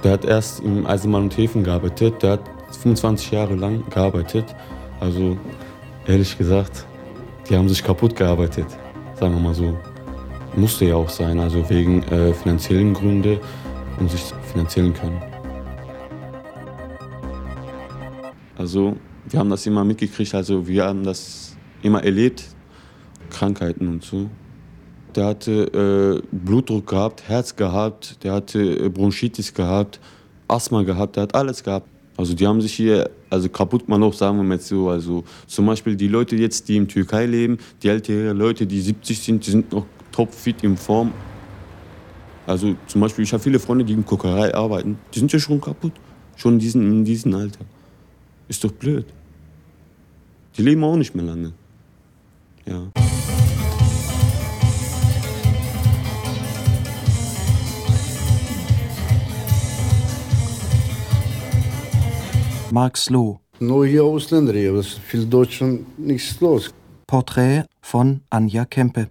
Der 0.04 0.14
hat 0.14 0.24
erst 0.24 0.62
im 0.62 0.86
Eisenbahn 0.86 1.24
und 1.24 1.38
Häfen 1.38 1.64
gearbeitet, 1.64 2.22
der 2.24 2.34
hat 2.34 2.42
25 2.82 3.32
Jahre 3.32 3.56
lang 3.56 3.84
gearbeitet. 3.90 4.56
Also 5.00 5.36
ehrlich 6.06 6.38
gesagt, 6.38 6.86
die 7.50 7.58
haben 7.58 7.68
sich 7.68 7.84
kaputt 7.84 8.16
gearbeitet, 8.16 8.68
sagen 9.20 9.34
wir 9.34 9.42
mal 9.42 9.54
so. 9.54 9.78
Musste 10.56 10.86
ja 10.86 10.96
auch 10.96 11.10
sein, 11.10 11.40
also 11.40 11.70
wegen 11.70 12.02
äh, 12.04 12.34
finanziellen 12.34 12.94
Gründen 12.94 13.38
und 14.00 14.10
sich 14.10 14.34
finanzieren 14.52 14.94
können. 14.94 15.22
Also 18.58 18.96
wir 19.28 19.40
haben 19.40 19.50
das 19.50 19.66
immer 19.66 19.84
mitgekriegt, 19.84 20.34
also 20.34 20.68
wir 20.68 20.86
haben 20.86 21.04
das 21.04 21.56
immer 21.82 22.04
erlebt, 22.04 22.46
Krankheiten 23.30 23.88
und 23.88 24.04
so. 24.04 24.30
Der 25.16 25.26
hatte 25.26 26.22
äh, 26.24 26.28
Blutdruck 26.32 26.88
gehabt, 26.88 27.28
Herz 27.28 27.56
gehabt, 27.56 28.24
der 28.24 28.34
hatte 28.34 28.60
äh, 28.60 28.90
Bronchitis 28.90 29.54
gehabt, 29.54 30.00
Asthma 30.48 30.84
gehabt, 30.84 31.16
der 31.16 31.24
hat 31.24 31.36
alles 31.36 31.64
gehabt. 31.64 31.88
Also 32.20 32.34
die 32.34 32.46
haben 32.46 32.60
sich 32.60 32.74
hier 32.74 33.10
also 33.30 33.48
kaputt 33.48 33.86
gemacht, 33.86 34.02
auch 34.02 34.14
sagen 34.14 34.36
wir 34.36 34.44
mal 34.44 34.60
so. 34.60 34.90
Also 34.90 35.24
zum 35.48 35.66
Beispiel 35.68 35.96
die 35.96 36.10
Leute 36.10 36.36
jetzt, 36.36 36.68
die 36.68 36.76
in 36.76 36.86
Türkei 36.86 37.26
leben, 37.26 37.60
die 37.82 37.88
ältere 37.88 38.34
Leute, 38.34 38.68
die 38.68 38.82
70 38.82 39.20
sind, 39.20 39.48
die 39.48 39.52
sind 39.52 39.72
noch 39.72 39.86
topfit 40.12 40.62
in 40.62 40.76
Form. 40.76 41.14
Also 42.46 42.76
zum 42.88 43.00
Beispiel, 43.00 43.24
ich 43.24 43.32
habe 43.32 43.42
viele 43.42 43.58
Freunde, 43.58 43.86
die 43.86 43.94
in 43.94 44.06
Kokerei 44.06 44.54
arbeiten, 44.54 44.98
die 45.14 45.20
sind 45.20 45.32
ja 45.32 45.40
schon 45.40 45.62
kaputt, 45.62 45.94
schon 46.36 46.56
in 46.56 46.60
diesem, 46.60 46.92
in 46.92 47.06
diesem 47.06 47.34
Alter. 47.34 47.62
Ist 48.50 48.66
doch 48.66 48.74
blöd. 48.74 49.06
Die 50.58 50.62
leben 50.62 50.84
auch 50.84 50.98
nicht 50.98 51.16
mehr 51.16 51.24
lange. 51.24 51.54
Ja. 52.66 52.99
Mark 62.72 62.98
Sloh. 62.98 63.40
Nur 63.60 63.86
hier 63.86 64.04
Ausländer 64.04 64.54
hier, 64.54 64.76
ist 64.76 65.00
viel 65.00 65.26
Deutsch 65.26 65.62
und 65.62 66.00
nichts 66.00 66.40
los. 66.40 66.74
Porträt 67.08 67.64
von 67.82 68.22
Anja 68.30 68.66
Kempe. 68.66 69.10